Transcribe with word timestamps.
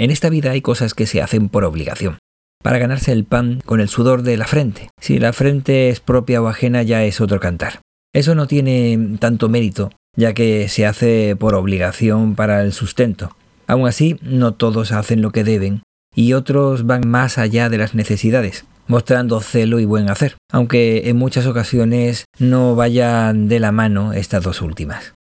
En 0.00 0.10
esta 0.10 0.30
vida 0.30 0.52
hay 0.52 0.62
cosas 0.62 0.94
que 0.94 1.04
se 1.04 1.20
hacen 1.20 1.50
por 1.50 1.62
obligación, 1.62 2.16
para 2.64 2.78
ganarse 2.78 3.12
el 3.12 3.24
pan 3.24 3.60
con 3.66 3.80
el 3.80 3.90
sudor 3.90 4.22
de 4.22 4.38
la 4.38 4.46
frente. 4.46 4.88
Si 4.98 5.18
la 5.18 5.34
frente 5.34 5.90
es 5.90 6.00
propia 6.00 6.40
o 6.40 6.48
ajena 6.48 6.82
ya 6.82 7.04
es 7.04 7.20
otro 7.20 7.38
cantar. 7.38 7.80
Eso 8.14 8.34
no 8.34 8.46
tiene 8.46 9.18
tanto 9.18 9.50
mérito, 9.50 9.92
ya 10.16 10.32
que 10.32 10.70
se 10.70 10.86
hace 10.86 11.36
por 11.36 11.54
obligación 11.54 12.34
para 12.34 12.62
el 12.62 12.72
sustento. 12.72 13.36
Aún 13.66 13.86
así, 13.86 14.18
no 14.22 14.54
todos 14.54 14.90
hacen 14.92 15.20
lo 15.20 15.32
que 15.32 15.44
deben, 15.44 15.82
y 16.14 16.32
otros 16.32 16.86
van 16.86 17.06
más 17.06 17.36
allá 17.36 17.68
de 17.68 17.76
las 17.76 17.94
necesidades, 17.94 18.64
mostrando 18.86 19.42
celo 19.42 19.80
y 19.80 19.84
buen 19.84 20.08
hacer, 20.08 20.38
aunque 20.50 21.10
en 21.10 21.18
muchas 21.18 21.44
ocasiones 21.44 22.24
no 22.38 22.74
vayan 22.74 23.48
de 23.48 23.60
la 23.60 23.70
mano 23.70 24.14
estas 24.14 24.44
dos 24.44 24.62
últimas. 24.62 25.12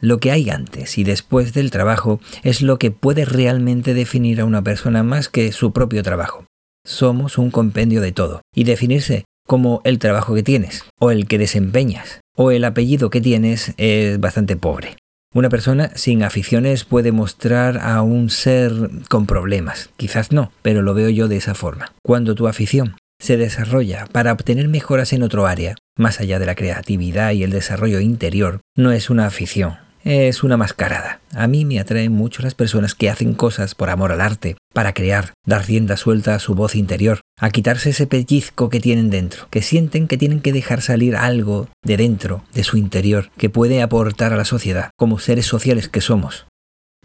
Lo 0.00 0.18
que 0.18 0.30
hay 0.30 0.50
antes 0.50 0.98
y 0.98 1.04
después 1.04 1.54
del 1.54 1.70
trabajo 1.70 2.20
es 2.42 2.60
lo 2.60 2.78
que 2.78 2.90
puede 2.90 3.24
realmente 3.24 3.94
definir 3.94 4.40
a 4.40 4.44
una 4.44 4.62
persona 4.62 5.02
más 5.02 5.30
que 5.30 5.52
su 5.52 5.72
propio 5.72 6.02
trabajo. 6.02 6.44
Somos 6.84 7.38
un 7.38 7.50
compendio 7.50 8.02
de 8.02 8.12
todo, 8.12 8.42
y 8.54 8.64
definirse 8.64 9.24
como 9.46 9.80
el 9.84 9.98
trabajo 9.98 10.34
que 10.34 10.42
tienes, 10.42 10.84
o 11.00 11.10
el 11.10 11.26
que 11.26 11.38
desempeñas, 11.38 12.20
o 12.36 12.50
el 12.50 12.64
apellido 12.64 13.08
que 13.08 13.22
tienes 13.22 13.72
es 13.78 14.20
bastante 14.20 14.56
pobre. 14.56 14.96
Una 15.32 15.48
persona 15.48 15.90
sin 15.94 16.22
aficiones 16.22 16.84
puede 16.84 17.10
mostrar 17.10 17.78
a 17.78 18.02
un 18.02 18.28
ser 18.28 18.72
con 19.08 19.26
problemas. 19.26 19.90
Quizás 19.96 20.30
no, 20.30 20.52
pero 20.62 20.82
lo 20.82 20.92
veo 20.92 21.08
yo 21.08 21.26
de 21.26 21.36
esa 21.36 21.54
forma. 21.54 21.92
Cuando 22.02 22.34
tu 22.34 22.48
afición 22.48 22.96
se 23.18 23.38
desarrolla 23.38 24.06
para 24.12 24.32
obtener 24.32 24.68
mejoras 24.68 25.14
en 25.14 25.22
otro 25.22 25.46
área, 25.46 25.74
más 25.96 26.20
allá 26.20 26.38
de 26.38 26.46
la 26.46 26.54
creatividad 26.54 27.32
y 27.32 27.42
el 27.42 27.50
desarrollo 27.50 28.00
interior, 28.00 28.60
no 28.76 28.92
es 28.92 29.10
una 29.10 29.26
afición, 29.26 29.78
es 30.06 30.44
una 30.44 30.56
mascarada. 30.56 31.20
A 31.34 31.48
mí 31.48 31.64
me 31.64 31.80
atraen 31.80 32.12
mucho 32.12 32.40
las 32.40 32.54
personas 32.54 32.94
que 32.94 33.10
hacen 33.10 33.34
cosas 33.34 33.74
por 33.74 33.90
amor 33.90 34.12
al 34.12 34.20
arte, 34.20 34.56
para 34.72 34.92
crear, 34.92 35.32
dar 35.44 35.66
rienda 35.66 35.96
suelta 35.96 36.36
a 36.36 36.38
su 36.38 36.54
voz 36.54 36.76
interior, 36.76 37.22
a 37.40 37.50
quitarse 37.50 37.90
ese 37.90 38.06
pellizco 38.06 38.70
que 38.70 38.78
tienen 38.78 39.10
dentro, 39.10 39.48
que 39.50 39.62
sienten 39.62 40.06
que 40.06 40.16
tienen 40.16 40.40
que 40.40 40.52
dejar 40.52 40.80
salir 40.80 41.16
algo 41.16 41.68
de 41.82 41.96
dentro, 41.96 42.44
de 42.54 42.62
su 42.62 42.76
interior, 42.76 43.30
que 43.36 43.50
puede 43.50 43.82
aportar 43.82 44.32
a 44.32 44.36
la 44.36 44.44
sociedad, 44.44 44.90
como 44.96 45.18
seres 45.18 45.46
sociales 45.46 45.88
que 45.88 46.00
somos. 46.00 46.46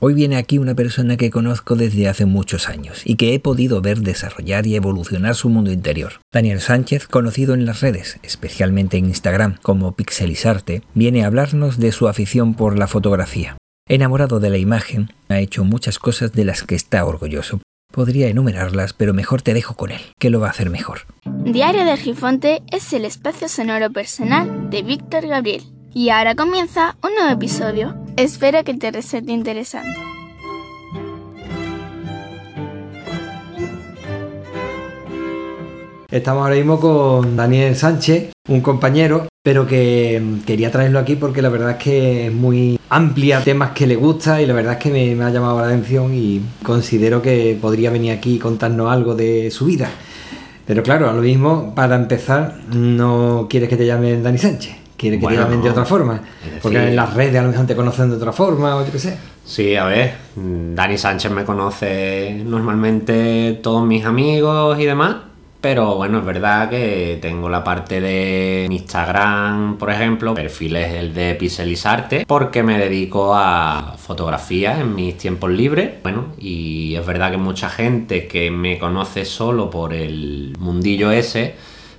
Hoy 0.04 0.16
viene 0.16 0.38
aquí 0.38 0.58
una 0.58 0.74
persona 0.74 1.16
que 1.16 1.30
conozco 1.30 1.76
desde 1.76 2.08
hace 2.08 2.26
muchos 2.26 2.70
años 2.70 3.04
y 3.06 3.18
que 3.18 3.36
he 3.36 3.40
podido 3.40 3.82
ver 3.82 4.00
desarrollar 4.00 4.66
y 4.66 4.76
evolucionar 4.76 5.36
su 5.36 5.48
mundo 5.48 5.72
interior. 5.72 6.14
Daniel 6.34 6.60
Sánchez, 6.60 7.06
conocido 7.06 7.54
en 7.54 7.68
las 7.68 7.82
redes, 7.82 8.20
especialmente 8.24 8.98
en 8.98 9.06
Instagram 9.06 9.58
como 9.62 9.92
Pixelizarte, 9.92 10.82
viene 10.96 11.24
a 11.24 11.28
hablarnos 11.28 11.78
de 11.78 11.92
su 11.92 12.08
afición 12.08 12.56
por 12.56 12.80
la 12.80 12.88
fotografía. 12.88 13.58
Enamorado 13.88 14.40
de 14.40 14.50
la 14.50 14.58
imagen, 14.58 15.14
ha 15.30 15.40
hecho 15.40 15.66
muchas 15.66 16.00
cosas 16.00 16.34
de 16.34 16.46
las 16.46 16.64
que 16.64 16.74
está 16.74 17.06
orgulloso. 17.06 17.62
Podría 17.94 18.28
enumerarlas, 18.28 18.94
pero 18.94 19.14
mejor 19.14 19.44
te 19.44 19.54
dejo 19.54 19.76
con 19.76 19.92
él, 19.92 20.02
que 20.18 20.32
lo 20.32 20.40
va 20.40 20.48
a 20.48 20.52
hacer 20.52 20.72
mejor. 20.72 21.02
Diario 21.44 21.86
de 21.86 21.96
Gifonte 21.98 22.64
es 22.72 22.92
el 22.94 23.06
espacio 23.06 23.48
sonoro 23.48 23.92
personal 23.92 24.72
de 24.72 24.82
Víctor 24.82 25.28
Gabriel. 25.28 25.62
Y 25.94 26.10
ahora 26.10 26.36
comienza 26.36 26.96
un 27.04 27.14
nuevo 27.16 27.32
episodio. 27.32 27.96
Espero 28.16 28.64
que 28.64 28.74
te 28.76 28.92
resulte 28.92 29.34
interesante. 29.34 30.00
Estamos 36.10 36.44
ahora 36.44 36.56
mismo 36.56 36.80
con 36.80 37.36
Daniel 37.36 37.76
Sánchez, 37.76 38.32
un 38.48 38.62
compañero, 38.62 39.28
pero 39.44 39.68
que 39.68 40.22
quería 40.46 40.72
traerlo 40.72 41.00
aquí 41.00 41.16
porque 41.16 41.42
la 41.42 41.50
verdad 41.50 41.72
es 41.72 41.78
que 41.78 42.28
es 42.28 42.34
muy 42.34 42.80
amplia, 42.90 43.42
temas 43.44 43.72
que 43.72 43.88
le 43.88 43.96
gusta 43.96 44.42
y 44.42 44.46
la 44.46 44.54
verdad 44.54 44.74
es 44.74 44.80
que 44.80 44.92
me, 44.92 45.16
me 45.16 45.26
ha 45.26 45.30
llamado 45.30 45.60
la 45.60 45.68
atención 45.68 46.14
y 46.14 46.42
considero 46.64 47.22
que 47.22 47.58
podría 47.62 47.92
venir 47.92 48.12
aquí 48.12 48.36
y 48.36 48.40
contarnos 48.40 48.90
algo 48.90 49.14
de 49.14 49.52
su 49.52 49.66
vida. 49.66 49.90
Pero 50.66 50.84
claro, 50.84 51.10
a 51.10 51.14
lo 51.14 51.22
mismo, 51.22 51.74
para 51.76 51.96
empezar, 51.96 52.60
no 52.74 53.48
quieres 53.50 53.68
que 53.68 53.78
te 53.78 53.86
llame 53.86 54.22
Dani 54.22 54.38
Sánchez 54.38 54.81
quiere 55.02 55.18
que 55.18 55.24
Bueno, 55.24 55.40
te 55.40 55.44
llamen 55.46 55.62
de 55.62 55.66
no. 55.68 55.72
otra 55.72 55.86
forma. 55.86 56.22
Porque 56.62 56.78
en 56.88 56.96
las 56.96 57.14
redes 57.14 57.36
a 57.38 57.42
lo 57.42 57.50
mejor 57.50 57.66
te 57.66 57.76
conocen 57.76 58.10
de 58.12 58.16
otra 58.18 58.32
forma 58.32 58.76
o 58.78 58.86
yo 58.86 58.92
qué 58.92 59.00
sé. 59.00 59.18
Sí, 59.44 59.76
a 59.76 59.86
ver, 59.86 60.14
Dani 60.36 60.98
Sánchez 60.98 61.32
me 61.32 61.44
conoce 61.44 62.42
normalmente 62.46 63.60
todos 63.64 63.86
mis 63.86 64.06
amigos 64.06 64.80
y 64.80 64.86
demás, 64.86 65.16
pero 65.60 65.96
bueno, 65.96 66.20
es 66.20 66.26
verdad 66.26 66.70
que 66.70 67.18
tengo 67.22 67.50
la 67.50 67.64
parte 67.64 68.00
de 68.00 68.68
Instagram, 68.70 69.78
por 69.78 69.90
ejemplo, 69.92 70.34
perfil 70.36 70.76
es 70.76 70.94
el 70.94 71.14
de 71.14 71.36
Pixelizarte, 71.36 72.26
porque 72.28 72.64
me 72.64 72.78
dedico 72.78 73.34
a 73.36 73.96
fotografía 73.98 74.80
en 74.80 74.96
mis 74.96 75.18
tiempos 75.18 75.50
libres. 75.52 75.92
Bueno, 76.04 76.28
y 76.40 76.96
es 76.96 77.06
verdad 77.06 77.32
que 77.32 77.38
mucha 77.38 77.70
gente 77.70 78.28
que 78.28 78.52
me 78.52 78.78
conoce 78.80 79.26
solo 79.26 79.70
por 79.70 79.94
el 79.94 80.56
mundillo 80.60 81.12
ese, 81.12 81.56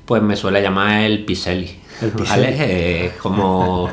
pues 0.07 0.23
me 0.23 0.37
suele 0.37 0.63
llamar 0.63 1.03
el 1.03 1.25
Piseli. 1.25 1.82
El 2.03 2.11
¿Vale? 2.11 2.57
Eh, 2.59 3.13
como 3.23 3.89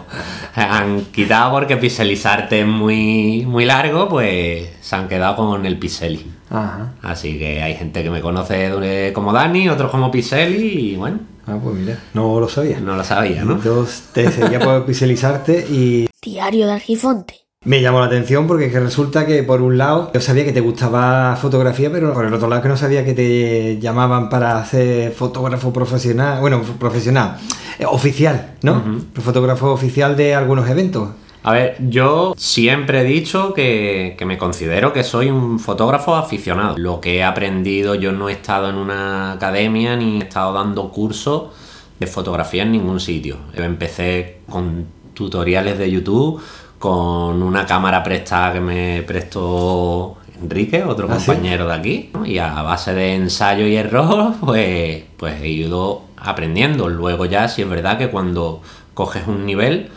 han 0.56 1.02
quitado 1.06 1.52
porque 1.52 1.78
pixelizarte 1.78 2.62
es 2.62 2.68
muy, 2.68 3.46
muy 3.46 3.66
largo, 3.66 4.10
pues 4.10 4.70
se 4.82 4.96
han 4.96 5.08
quedado 5.08 5.36
con 5.36 5.66
el 5.66 5.78
Piseli. 5.78 6.26
Ajá. 6.50 6.94
Así 7.04 7.38
que 7.38 7.62
hay 7.62 7.76
gente 7.76 8.02
que 8.04 8.10
me 8.10 8.22
conoce 8.22 8.70
de- 8.72 9.14
como 9.14 9.32
Dani, 9.32 9.70
otros 9.70 9.92
como 9.92 10.10
Piseli 10.10 10.92
y 10.94 10.96
bueno, 10.96 11.20
Ah, 11.46 11.58
pues 11.64 11.76
mira, 11.76 11.98
no 12.14 12.40
lo 12.40 12.48
sabía. 12.50 12.80
no 12.80 12.96
lo 12.96 13.04
sabía, 13.04 13.44
¿no? 13.44 13.54
Entonces 13.54 14.04
te 14.14 14.32
seguía 14.32 14.60
por 14.60 14.86
pixelizarte 14.88 15.66
y 15.70 16.10
Diario 16.22 16.68
de 16.68 16.80
Gifonte. 16.80 17.36
me 17.66 17.82
llamó 17.82 18.00
la 18.00 18.06
atención 18.08 18.48
porque 18.48 18.66
es 18.66 18.72
que 18.72 18.80
resulta 18.80 19.26
que 19.26 19.44
por 19.44 19.62
un 19.62 19.78
lado 19.78 20.12
yo 20.14 20.22
sabía 20.22 20.44
que 20.46 20.52
te 20.54 20.62
gustaba 20.62 21.36
fotografía, 21.36 21.92
pero 21.92 22.14
por 22.14 22.26
el 22.26 22.34
otro 22.34 22.48
lado 22.50 22.62
que 22.62 22.68
no 22.70 22.78
sabía 22.78 23.04
que 23.06 23.14
te 23.14 23.80
llamaban 23.80 24.30
para 24.30 24.64
ser 24.66 25.12
fotógrafo 25.12 25.72
profesional, 25.74 26.40
bueno, 26.42 26.62
profesional, 26.80 27.38
eh, 27.38 27.69
oficial, 27.88 28.56
¿no? 28.62 28.84
Fotógrafo 29.16 29.72
oficial 29.72 30.16
de 30.18 30.36
algunos 30.36 30.70
eventos. 30.70 31.10
A 31.42 31.54
ver, 31.54 31.78
yo 31.80 32.34
siempre 32.38 33.02
he 33.02 33.04
dicho 33.06 33.54
que, 33.54 34.16
que 34.18 34.26
me 34.26 34.38
considero 34.38 34.92
que 34.92 35.04
soy 35.04 35.30
un 35.30 35.60
fotógrafo 35.60 36.16
aficionado. 36.16 36.78
Lo 36.78 37.00
que 37.00 37.18
he 37.18 37.24
aprendido, 37.24 37.96
yo 37.96 38.12
no 38.12 38.28
he 38.28 38.34
estado 38.34 38.70
en 38.70 38.76
una 38.76 39.34
academia 39.34 39.96
ni 39.96 40.18
he 40.18 40.24
estado 40.24 40.54
dando 40.54 40.90
cursos 40.92 41.54
de 42.00 42.08
fotografía 42.08 42.64
en 42.64 42.74
ningún 42.74 43.00
sitio. 43.00 43.38
Yo 43.56 43.64
empecé 43.64 44.40
con 44.50 44.86
tutoriales 45.14 45.78
de 45.78 45.90
YouTube, 45.90 46.42
con 46.78 47.42
una 47.44 47.66
cámara 47.66 48.04
prestada 48.04 48.54
que 48.54 48.60
me 48.62 49.04
prestó 49.04 50.18
Enrique, 50.42 50.84
otro 50.84 51.08
¿Ah, 51.10 51.20
sí? 51.20 51.26
compañero 51.26 51.68
de 51.68 51.74
aquí, 51.74 52.10
¿no? 52.14 52.26
y 52.26 52.38
a 52.38 52.62
base 52.62 52.94
de 52.94 53.16
ensayo 53.16 53.68
y 53.68 53.76
error, 53.76 54.34
pues, 54.42 55.04
pues 55.18 55.42
he 55.42 55.50
ido 55.50 56.04
aprendiendo. 56.22 56.90
Luego 56.90 57.26
ya, 57.26 57.48
sí 57.48 57.62
es 57.62 57.70
verdad 57.70 57.98
que 57.98 58.10
cuando 58.10 58.62
coges 58.94 59.28
un 59.28 59.46
nivel, 59.46 59.90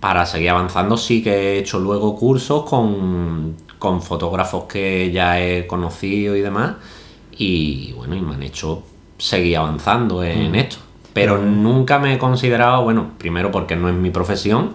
para 0.00 0.26
seguir 0.26 0.50
avanzando 0.50 0.96
sí 0.96 1.22
que 1.22 1.30
he 1.30 1.58
hecho 1.58 1.78
luego 1.78 2.16
cursos 2.16 2.64
con, 2.64 3.56
con 3.78 4.02
fotógrafos 4.02 4.64
que 4.64 5.10
ya 5.10 5.40
he 5.40 5.66
conocido 5.66 6.36
y 6.36 6.42
demás 6.42 6.74
y 7.36 7.92
bueno 7.92 8.14
y 8.14 8.20
me 8.20 8.34
han 8.34 8.42
hecho 8.42 8.82
seguir 9.18 9.56
avanzando 9.56 10.22
en 10.22 10.54
esto. 10.54 10.76
Pero 11.12 11.38
nunca 11.38 11.98
me 11.98 12.14
he 12.14 12.18
considerado 12.18 12.82
bueno 12.84 13.12
primero 13.18 13.50
porque 13.50 13.74
no 13.74 13.88
es 13.88 13.94
mi 13.94 14.10
profesión 14.10 14.74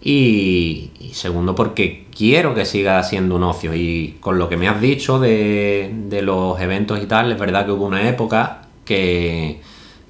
y, 0.00 0.90
y 1.00 1.10
segundo 1.14 1.54
porque 1.54 2.06
quiero 2.16 2.54
que 2.54 2.64
siga 2.64 3.02
siendo 3.02 3.36
un 3.36 3.42
ocio. 3.42 3.74
Y 3.74 4.16
con 4.20 4.38
lo 4.38 4.48
que 4.48 4.56
me 4.56 4.68
has 4.68 4.80
dicho 4.80 5.18
de, 5.18 5.92
de 6.08 6.22
los 6.22 6.60
eventos 6.60 7.02
y 7.02 7.06
tal 7.06 7.32
es 7.32 7.38
verdad 7.38 7.66
que 7.66 7.72
hubo 7.72 7.84
una 7.84 8.08
época 8.08 8.62
que, 8.84 9.60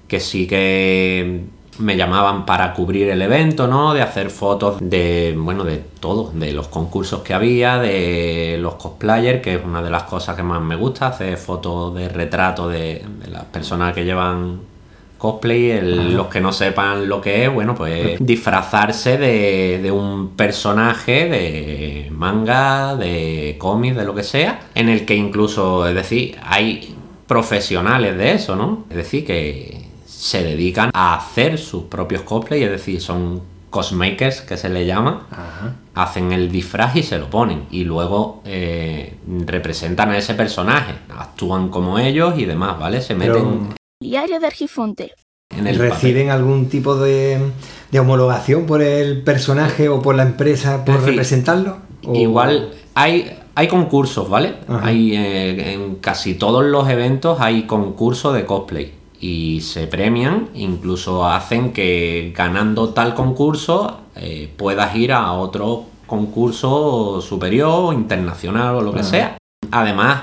que 0.08 0.20
sí 0.20 0.46
que 0.46 1.42
me 1.78 1.96
llamaban 1.96 2.46
para 2.46 2.72
cubrir 2.72 3.08
el 3.10 3.20
evento, 3.20 3.66
¿no? 3.66 3.92
De 3.92 4.00
hacer 4.00 4.30
fotos 4.30 4.76
de, 4.80 5.34
bueno, 5.36 5.62
de 5.64 5.76
todo, 6.00 6.30
de 6.34 6.52
los 6.52 6.68
concursos 6.68 7.20
que 7.22 7.34
había, 7.34 7.78
de 7.78 8.56
los 8.60 8.76
cosplayers, 8.76 9.42
que 9.42 9.54
es 9.56 9.60
una 9.64 9.82
de 9.82 9.90
las 9.90 10.04
cosas 10.04 10.36
que 10.36 10.42
más 10.42 10.62
me 10.62 10.76
gusta, 10.76 11.08
hacer 11.08 11.36
fotos 11.36 11.94
de 11.94 12.08
retrato 12.08 12.66
de, 12.68 13.04
de 13.22 13.28
las 13.30 13.44
personas 13.44 13.94
que 13.94 14.04
llevan 14.06 14.60
cosplay, 15.18 15.70
el- 15.72 16.14
los 16.14 16.28
que 16.28 16.40
no 16.40 16.52
sepan 16.52 17.08
lo 17.08 17.20
que 17.20 17.44
es, 17.44 17.52
bueno, 17.52 17.74
pues 17.74 18.18
disfrazarse 18.20 19.18
de, 19.18 19.78
de 19.82 19.90
un 19.90 20.30
personaje 20.30 21.28
de 21.28 22.08
manga, 22.10 22.96
de 22.96 23.56
cómic, 23.58 23.94
de 23.96 24.04
lo 24.04 24.14
que 24.14 24.22
sea, 24.22 24.60
en 24.74 24.88
el 24.88 25.04
que 25.04 25.14
incluso, 25.14 25.86
es 25.86 25.94
decir, 25.94 26.36
hay 26.42 26.94
profesionales 27.26 28.16
de 28.16 28.32
eso, 28.32 28.56
¿no? 28.56 28.84
Es 28.90 28.96
decir, 28.96 29.26
que 29.26 29.85
se 30.18 30.42
dedican 30.42 30.90
a 30.94 31.14
hacer 31.16 31.58
sus 31.58 31.84
propios 31.84 32.22
cosplay, 32.22 32.62
es 32.62 32.70
decir, 32.70 33.00
son 33.00 33.42
cosmakers 33.70 34.40
que 34.40 34.56
se 34.56 34.68
le 34.70 34.86
llama, 34.86 35.26
Ajá. 35.30 35.74
hacen 35.94 36.32
el 36.32 36.50
disfraz 36.50 36.96
y 36.96 37.02
se 37.02 37.18
lo 37.18 37.28
ponen 37.28 37.64
y 37.70 37.84
luego 37.84 38.40
eh, 38.46 39.16
representan 39.46 40.10
a 40.10 40.16
ese 40.18 40.32
personaje, 40.34 40.94
actúan 41.14 41.68
como 41.68 41.98
ellos 41.98 42.38
y 42.38 42.46
demás, 42.46 42.78
¿vale? 42.78 43.02
Se 43.02 43.14
meten 43.14 43.32
Pero- 43.34 43.74
Diario 44.00 44.40
de 44.40 44.50
Gifonte. 44.50 45.12
en 45.54 45.66
el 45.66 45.76
papel. 45.76 45.90
¿Reciben 45.90 46.30
algún 46.30 46.68
tipo 46.68 46.96
de, 46.96 47.38
de 47.90 48.00
homologación 48.00 48.64
por 48.66 48.80
el 48.82 49.22
personaje 49.22 49.88
o 49.90 50.00
por 50.00 50.14
la 50.14 50.22
empresa 50.22 50.84
por 50.84 50.94
decir, 50.96 51.10
representarlo? 51.10 51.76
¿O- 52.06 52.14
Igual 52.14 52.70
hay 52.94 53.38
hay 53.54 53.68
concursos, 53.68 54.28
¿vale? 54.28 54.54
Ajá. 54.68 54.86
Hay 54.86 55.14
eh, 55.16 55.72
en 55.74 55.96
casi 55.96 56.34
todos 56.34 56.64
los 56.64 56.88
eventos 56.88 57.40
hay 57.40 57.62
concursos 57.66 58.34
de 58.34 58.44
cosplay 58.44 58.92
y 59.20 59.60
se 59.62 59.86
premian, 59.86 60.50
incluso 60.54 61.26
hacen 61.26 61.72
que 61.72 62.32
ganando 62.36 62.90
tal 62.90 63.14
concurso 63.14 64.00
eh, 64.14 64.52
puedas 64.56 64.94
ir 64.96 65.12
a 65.12 65.32
otro 65.32 65.84
concurso 66.06 67.20
superior, 67.20 67.94
internacional 67.94 68.76
o 68.76 68.80
lo 68.80 68.92
que 68.92 69.02
sea. 69.02 69.36
Además, 69.70 70.22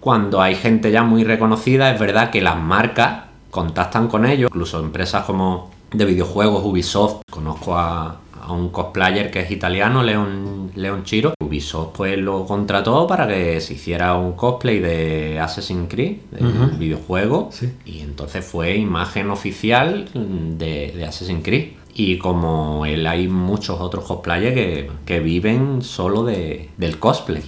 cuando 0.00 0.40
hay 0.40 0.54
gente 0.54 0.90
ya 0.90 1.02
muy 1.02 1.24
reconocida, 1.24 1.92
es 1.92 2.00
verdad 2.00 2.30
que 2.30 2.40
las 2.40 2.56
marcas 2.56 3.24
contactan 3.50 4.08
con 4.08 4.26
ellos, 4.26 4.48
incluso 4.50 4.80
empresas 4.80 5.24
como 5.24 5.70
de 5.92 6.04
videojuegos, 6.04 6.64
Ubisoft, 6.64 7.22
conozco 7.30 7.76
a, 7.76 8.16
a 8.42 8.52
un 8.52 8.70
cosplayer 8.70 9.30
que 9.30 9.40
es 9.40 9.50
italiano, 9.50 10.02
Leon, 10.02 10.72
Leon 10.74 11.04
Chiro. 11.04 11.34
Ubisoft 11.42 11.96
pues 11.96 12.16
lo 12.18 12.44
contrató 12.46 13.06
para 13.06 13.26
que 13.26 13.60
se 13.60 13.74
hiciera 13.74 14.14
un 14.16 14.32
cosplay 14.34 14.78
de 14.78 15.40
Assassin's 15.40 15.88
Creed, 15.88 16.16
del 16.30 16.46
Ujú. 16.46 16.76
videojuego, 16.78 17.48
Sí. 17.52 17.72
y 17.84 18.00
entonces 18.00 18.44
fue 18.44 18.76
imagen 18.76 19.30
oficial 19.30 20.08
de, 20.14 20.92
de 20.96 21.04
Assassin's 21.04 21.42
Creed. 21.44 21.70
Y 21.92 22.18
como 22.18 22.86
él 22.86 23.04
hay 23.06 23.26
muchos 23.26 23.80
otros 23.80 24.04
cosplayers 24.04 24.54
que, 24.54 24.90
que 25.04 25.18
viven 25.18 25.82
solo 25.82 26.22
de, 26.24 26.68
del 26.76 26.98
cosplay. 27.00 27.42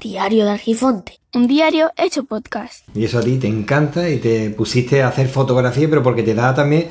Diario 0.00 0.44
de 0.44 0.50
Argifonte. 0.52 1.18
Un 1.34 1.46
diario 1.48 1.90
hecho 1.96 2.24
podcast. 2.24 2.84
Y 2.96 3.04
eso 3.04 3.18
a 3.18 3.22
ti 3.22 3.36
te 3.38 3.48
encanta 3.48 4.08
y 4.08 4.18
te 4.18 4.50
pusiste 4.50 5.02
a 5.02 5.08
hacer 5.08 5.28
fotografía, 5.28 5.88
pero 5.90 6.02
porque 6.04 6.22
te 6.22 6.34
da 6.34 6.54
también 6.54 6.86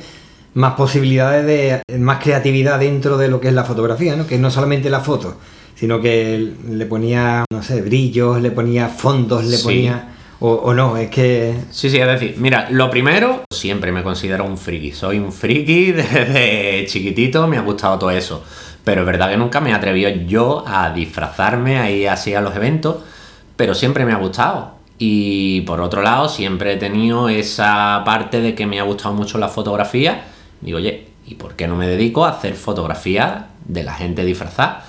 más 0.54 0.74
posibilidades 0.74 1.46
de 1.88 1.98
más 1.98 2.22
creatividad 2.22 2.78
dentro 2.80 3.16
de 3.16 3.28
lo 3.28 3.40
que 3.40 3.48
es 3.48 3.54
la 3.54 3.64
fotografía, 3.64 4.16
¿no? 4.16 4.26
Que 4.26 4.38
no 4.38 4.50
solamente 4.50 4.90
la 4.90 5.00
foto, 5.00 5.36
sino 5.74 6.00
que 6.00 6.52
le 6.70 6.86
ponía, 6.86 7.44
no 7.52 7.62
sé, 7.62 7.80
brillos, 7.82 8.40
le 8.42 8.50
ponía 8.50 8.88
fondos, 8.88 9.44
le 9.44 9.56
Sí. 9.56 9.64
ponía. 9.64 10.06
O, 10.42 10.52
o 10.52 10.72
no, 10.74 10.96
es 10.96 11.10
que. 11.10 11.54
Sí, 11.70 11.90
sí, 11.90 11.98
es 11.98 12.06
decir, 12.06 12.34
mira, 12.38 12.68
lo 12.70 12.88
primero, 12.90 13.42
siempre 13.52 13.92
me 13.92 14.02
considero 14.02 14.44
un 14.44 14.56
friki. 14.56 14.90
Soy 14.92 15.18
un 15.18 15.32
friki 15.32 15.92
desde 15.92 16.86
chiquitito, 16.86 17.46
me 17.46 17.58
ha 17.58 17.60
gustado 17.62 17.98
todo 17.98 18.10
eso. 18.10 18.42
Pero 18.82 19.02
es 19.02 19.06
verdad 19.06 19.30
que 19.30 19.36
nunca 19.36 19.60
me 19.60 19.70
he 19.70 19.74
atrevido 19.74 20.08
yo 20.26 20.64
a 20.66 20.90
disfrazarme 20.94 21.78
ahí 21.78 22.06
así 22.06 22.34
a 22.34 22.40
los 22.40 22.56
eventos, 22.56 22.96
pero 23.56 23.74
siempre 23.74 24.06
me 24.06 24.12
ha 24.12 24.16
gustado. 24.16 24.72
Y 24.98 25.60
por 25.62 25.80
otro 25.82 26.00
lado, 26.02 26.28
siempre 26.30 26.72
he 26.72 26.76
tenido 26.78 27.28
esa 27.28 28.02
parte 28.06 28.40
de 28.40 28.54
que 28.54 28.66
me 28.66 28.80
ha 28.80 28.82
gustado 28.84 29.14
mucho 29.14 29.36
la 29.36 29.48
fotografía. 29.48 30.24
Digo, 30.60 30.78
oye, 30.78 31.08
¿y 31.26 31.34
por 31.34 31.54
qué 31.54 31.66
no 31.66 31.76
me 31.76 31.86
dedico 31.86 32.24
a 32.24 32.30
hacer 32.30 32.54
fotografía 32.54 33.48
de 33.66 33.82
la 33.82 33.94
gente 33.94 34.24
disfrazada? 34.24 34.84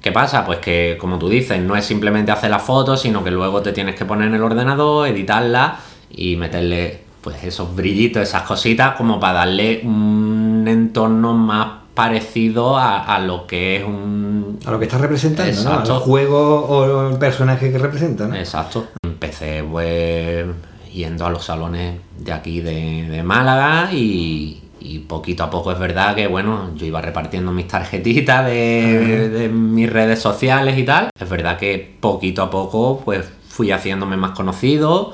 ¿Qué 0.00 0.12
pasa? 0.12 0.46
Pues 0.46 0.58
que, 0.58 0.96
como 0.98 1.18
tú 1.18 1.28
dices, 1.28 1.60
no 1.60 1.76
es 1.76 1.84
simplemente 1.84 2.32
hacer 2.32 2.50
la 2.50 2.58
foto, 2.58 2.96
sino 2.96 3.22
que 3.22 3.30
luego 3.30 3.60
te 3.60 3.72
tienes 3.72 3.94
que 3.94 4.04
poner 4.04 4.28
en 4.28 4.34
el 4.34 4.42
ordenador, 4.42 5.08
editarla 5.08 5.76
y 6.10 6.36
meterle 6.36 7.02
pues 7.20 7.44
esos 7.44 7.76
brillitos, 7.76 8.22
esas 8.22 8.42
cositas, 8.42 8.96
como 8.96 9.20
para 9.20 9.40
darle 9.40 9.82
un 9.84 10.64
entorno 10.66 11.34
más 11.34 11.80
parecido 11.92 12.78
a, 12.78 13.04
a 13.04 13.18
lo 13.20 13.46
que 13.46 13.76
es 13.76 13.84
un... 13.84 14.58
A 14.64 14.70
lo 14.70 14.78
que 14.78 14.86
estás 14.86 15.02
representando, 15.02 15.52
¿no? 15.52 15.60
Exacto. 15.60 15.94
Al 15.96 16.00
juego 16.00 16.66
o 16.66 17.10
el 17.10 17.18
personaje 17.18 17.70
que 17.70 17.76
representa, 17.76 18.26
¿no? 18.26 18.36
Exacto. 18.36 18.88
Empecé 19.02 19.62
pues 19.62 20.46
yendo 20.90 21.26
a 21.26 21.30
los 21.30 21.44
salones 21.44 21.96
de 22.18 22.32
aquí 22.32 22.60
de, 22.62 23.06
de 23.10 23.22
Málaga 23.22 23.92
y, 23.92 24.62
y 24.80 25.00
poquito 25.00 25.44
a 25.44 25.50
poco 25.50 25.72
es 25.72 25.78
verdad 25.78 26.14
que 26.14 26.26
bueno, 26.26 26.70
yo 26.74 26.86
iba 26.86 27.00
repartiendo 27.00 27.52
mis 27.52 27.68
tarjetitas 27.68 28.46
de, 28.46 29.28
de 29.28 29.48
mis 29.48 29.90
redes 29.90 30.18
sociales 30.20 30.78
y 30.78 30.84
tal. 30.84 31.10
Es 31.18 31.28
verdad 31.28 31.58
que 31.58 31.96
poquito 32.00 32.42
a 32.42 32.50
poco 32.50 33.02
pues 33.04 33.30
fui 33.48 33.70
haciéndome 33.72 34.16
más 34.16 34.30
conocido. 34.30 35.12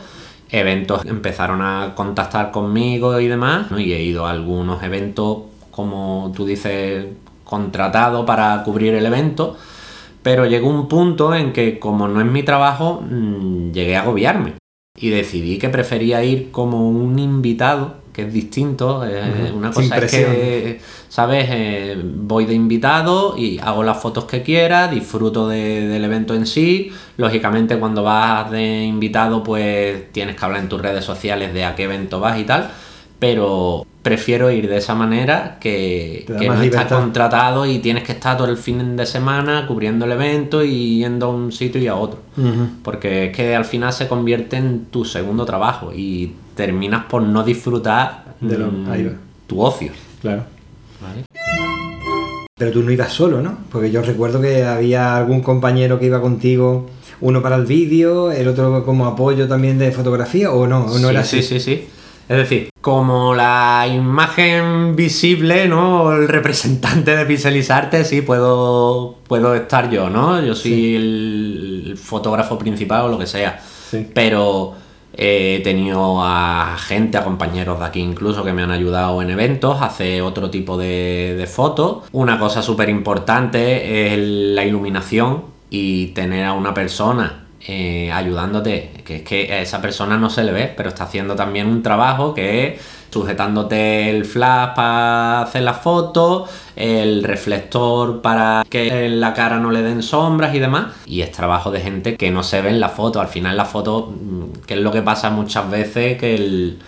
Eventos 0.51 1.05
empezaron 1.07 1.61
a 1.61 1.95
contactar 1.97 2.53
conmigo 2.53 3.19
y 3.19 3.27
demás. 3.27 3.71
¿no? 3.71 3.81
Y 3.81 3.93
he 3.93 4.03
ido 4.03 4.27
a 4.27 4.31
algunos 4.31 4.83
eventos, 4.83 5.39
como 5.73 6.33
tú 6.37 6.47
dices, 6.47 7.07
contratado 7.43 8.25
para 8.25 8.63
cubrir 8.63 8.95
el 8.95 9.05
evento. 9.05 9.57
Pero 10.23 10.47
llegó 10.47 10.69
un 10.69 10.89
punto 10.89 11.35
en 11.35 11.53
que, 11.53 11.79
como 11.79 12.09
no 12.09 12.21
es 12.21 12.27
mi 12.27 12.43
trabajo, 12.43 13.03
mm, 13.03 13.73
llegué 13.73 13.97
a 13.97 14.03
agobiarme. 14.03 14.55
Y 14.99 15.11
decidí 15.11 15.59
que 15.59 15.69
prefería 15.69 16.25
ir 16.25 16.51
como 16.51 16.89
un 16.89 17.19
invitado, 17.19 17.97
que 18.17 18.23
es 18.23 18.33
distinto. 18.33 19.05
eh, 19.07 19.53
Una 19.55 19.71
sin 19.73 19.83
cosa 19.91 19.95
es 19.97 20.01
presión. 20.01 20.33
que, 20.33 20.81
¿sabes? 21.09 21.47
Eh, 21.51 22.01
voy 22.03 22.47
de 22.47 22.55
invitado 22.55 23.37
y 23.37 23.59
hago 23.59 23.83
las 23.85 23.99
fotos 23.99 24.25
que 24.25 24.43
quiera, 24.43 24.89
disfruto 24.89 25.47
de- 25.49 25.87
del 25.87 26.03
evento 26.05 26.35
en 26.35 26.47
sí. 26.47 26.91
Lógicamente, 27.19 27.79
cuando 27.79 28.03
vas 28.03 28.51
de 28.51 28.85
invitado, 28.85 29.43
pues 29.43 30.11
tienes 30.13 30.35
que 30.37 30.45
hablar 30.47 30.63
en 30.63 30.69
tus 30.71 30.81
redes 30.81 31.05
sociales 31.05 31.53
de 31.53 31.65
a 31.67 31.75
qué 31.75 31.85
evento 31.85 32.19
vas 32.19 32.39
y 32.41 32.45
tal. 32.45 32.71
Pero 33.19 33.87
prefiero 34.11 34.53
ir 34.53 34.69
de 34.69 34.77
esa 34.77 34.95
manera 34.95 35.59
que, 35.61 36.25
que 36.27 36.33
no 36.47 36.53
estar 36.55 36.59
libertad. 36.65 36.99
contratado 37.01 37.67
y 37.67 37.81
tienes 37.81 38.05
que 38.05 38.13
estar 38.13 38.37
todo 38.37 38.49
el 38.49 38.57
fin 38.57 38.97
de 38.97 39.05
semana 39.05 39.67
cubriendo 39.67 40.05
el 40.05 40.13
evento 40.13 40.63
y 40.63 40.99
yendo 40.99 41.27
a 41.27 41.31
un 41.31 41.51
sitio 41.51 41.81
y 41.81 41.89
a 41.89 41.97
otro. 41.97 42.21
Porque 42.85 43.27
es 43.27 43.37
que 43.37 43.57
al 43.57 43.65
final 43.65 43.93
se 43.93 44.07
convierte 44.07 44.57
en 44.59 44.85
tu 44.93 45.05
segundo 45.05 45.45
trabajo 45.45 45.93
y 45.93 46.33
terminas 46.55 47.07
por 47.07 47.21
no 47.23 47.43
disfrutar 47.43 48.25
De 48.41 48.57
lo- 48.57 48.71
mm, 48.71 48.91
ahí 48.93 49.03
va. 49.07 49.13
tu 49.49 49.61
ocio. 49.61 49.91
Claro. 50.23 50.45
¿vale? 51.03 51.25
Pero 52.59 52.71
tú 52.71 52.83
no 52.83 52.91
ibas 52.93 53.13
solo, 53.13 53.43
¿no? 53.43 53.59
Porque 53.73 53.91
yo 53.91 54.03
recuerdo 54.03 54.41
que 54.41 54.65
había 54.65 55.17
algún 55.17 55.41
compañero 55.43 55.99
que 55.99 56.07
iba 56.07 56.21
contigo, 56.21 56.87
uno 57.21 57.43
para 57.43 57.57
el 57.57 57.67
vídeo, 57.67 58.31
el 58.31 58.47
otro 58.49 58.85
como 58.85 59.07
apoyo 59.07 59.49
también 59.49 59.79
de 59.79 59.91
fotografía, 59.91 60.53
o 60.53 60.67
no, 60.67 60.85
o 60.87 60.99
no 60.99 61.09
sí, 61.09 61.15
era 61.15 61.25
sí, 61.25 61.39
así. 61.41 61.49
sí, 61.49 61.61
sí. 61.61 61.89
Es 62.29 62.37
decir, 62.37 62.69
como 62.87 63.35
la 63.35 63.85
imagen 63.93 64.95
visible, 64.95 65.67
¿no? 65.67 66.13
El 66.13 66.29
representante 66.29 67.17
de 67.17 67.27
Pixelizarte, 67.27 68.05
sí, 68.05 68.23
puedo, 68.23 69.17
puedo 69.27 69.57
estar 69.57 69.91
yo, 69.91 70.09
¿no? 70.09 70.41
Yo 70.41 70.55
soy 70.55 70.71
Sí. 70.73 70.95
el 70.95 71.99
fotógrafo 72.01 72.57
principal 72.57 73.07
o 73.07 73.09
lo 73.09 73.19
que 73.19 73.27
sea. 73.27 73.59
Sí. 73.91 74.07
Pero 74.15 74.75
he 75.15 75.63
tenido 75.65 76.23
a 76.23 76.77
gente, 76.79 77.19
a 77.19 77.25
compañeros 77.25 77.81
de 77.81 77.87
aquí 77.87 77.99
incluso, 77.99 78.45
que 78.45 78.53
me 78.53 78.63
han 78.63 78.71
ayudado 78.71 79.21
en 79.21 79.31
eventos 79.31 79.83
a 79.83 79.87
hacer 79.87 80.23
otro 80.23 80.49
tipo 80.51 80.77
de, 80.79 81.35
de 81.37 81.47
fotos. 81.49 82.05
Una 82.13 82.39
cosa 82.39 82.63
súper 82.63 82.89
importante 82.89 84.13
es 84.15 84.17
la 84.55 84.65
iluminación 84.65 85.43
y 85.71 86.07
tener 86.15 86.45
a 86.45 86.53
una 86.53 86.73
persona 86.73 87.46
eh, 87.61 88.11
ayudándote, 88.13 89.03
que 89.05 89.17
es 89.17 89.23
que 89.23 89.53
a 89.53 89.61
esa 89.61 89.81
persona 89.81 90.17
no 90.17 90.31
se 90.31 90.45
le 90.45 90.53
ve, 90.53 90.73
pero 90.77 90.89
está 90.89 91.05
haciendo 91.05 91.35
también 91.35 91.67
un 91.67 91.83
trabajo 91.83 92.35
que 92.35 92.67
es 92.67 92.81
sujetándote 93.11 94.11
el 94.11 94.25
flash 94.25 94.75
para 94.75 95.43
hacer 95.43 95.63
las 95.63 95.79
fotos, 95.79 96.51
el 96.77 97.25
reflector 97.25 98.21
para 98.21 98.65
que 98.69 99.07
en 99.07 99.21
la 99.21 99.33
cara 99.33 99.59
no 99.59 99.71
le 99.71 99.83
den 99.83 100.03
sombras 100.03 100.55
y 100.55 100.59
demás. 100.59 100.93
Y 101.07 101.23
es 101.23 101.33
trabajo 101.33 101.71
de 101.71 101.81
gente 101.81 102.17
que 102.17 102.31
no 102.31 102.43
se 102.43 102.61
ve 102.61 102.71
en 102.71 102.81
la 102.81 102.91
foto. 102.91 103.21
Al 103.21 103.29
final 103.29 103.57
la 103.57 103.65
foto, 103.65 104.13
mm, 104.13 104.67
que 104.67 104.75
es 104.75 104.81
lo 104.81 104.93
que 104.93 105.03
pasa 105.03 105.31
muchas 105.31 105.71
veces, 105.71 106.19
que 106.19 106.35
el 106.35 106.79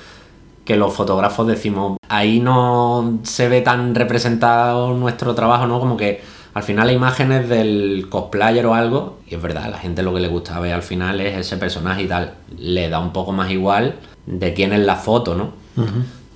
que 0.68 0.76
los 0.76 0.92
fotógrafos 0.92 1.46
decimos, 1.46 1.96
ahí 2.10 2.40
no 2.40 3.20
se 3.22 3.48
ve 3.48 3.62
tan 3.62 3.94
representado 3.94 4.92
nuestro 4.92 5.34
trabajo, 5.34 5.66
¿no? 5.66 5.80
Como 5.80 5.96
que 5.96 6.20
al 6.54 6.62
final 6.62 6.88
hay 6.88 6.96
imágenes 6.96 7.48
del 7.48 8.06
cosplayer 8.08 8.66
o 8.66 8.74
algo, 8.74 9.18
y 9.26 9.34
es 9.34 9.42
verdad, 9.42 9.64
a 9.64 9.68
la 9.68 9.78
gente 9.78 10.02
lo 10.02 10.14
que 10.14 10.20
le 10.20 10.28
gusta 10.28 10.58
ver 10.60 10.72
al 10.72 10.82
final 10.82 11.20
es 11.20 11.36
ese 11.36 11.56
personaje 11.56 12.02
y 12.02 12.08
tal. 12.08 12.34
Le 12.58 12.88
da 12.88 12.98
un 12.98 13.12
poco 13.12 13.32
más 13.32 13.50
igual 13.50 13.96
de 14.26 14.54
quién 14.54 14.72
es 14.72 14.80
la 14.80 14.96
foto, 14.96 15.34
¿no? 15.34 15.52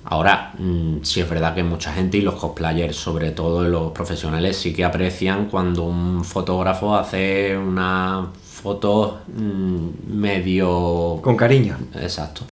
Ahora, 0.05 0.53
mm, 0.57 0.97
sí 1.03 1.21
es 1.21 1.29
verdad 1.29 1.55
que 1.55 1.63
mucha 1.63 1.93
gente 1.93 2.17
y 2.17 2.21
los 2.21 2.35
cosplayers, 2.35 2.95
sobre 2.95 3.31
todo 3.31 3.63
los 3.63 3.91
profesionales, 3.91 4.57
sí 4.57 4.73
que 4.73 4.83
aprecian 4.83 5.45
cuando 5.45 5.83
un 5.83 6.23
fotógrafo 6.23 6.95
hace 6.95 7.57
una 7.57 8.27
foto 8.41 9.21
mm, 9.27 10.13
medio... 10.13 11.19
Con 11.21 11.35
cariño. 11.35 11.77
Exacto. 11.95 12.45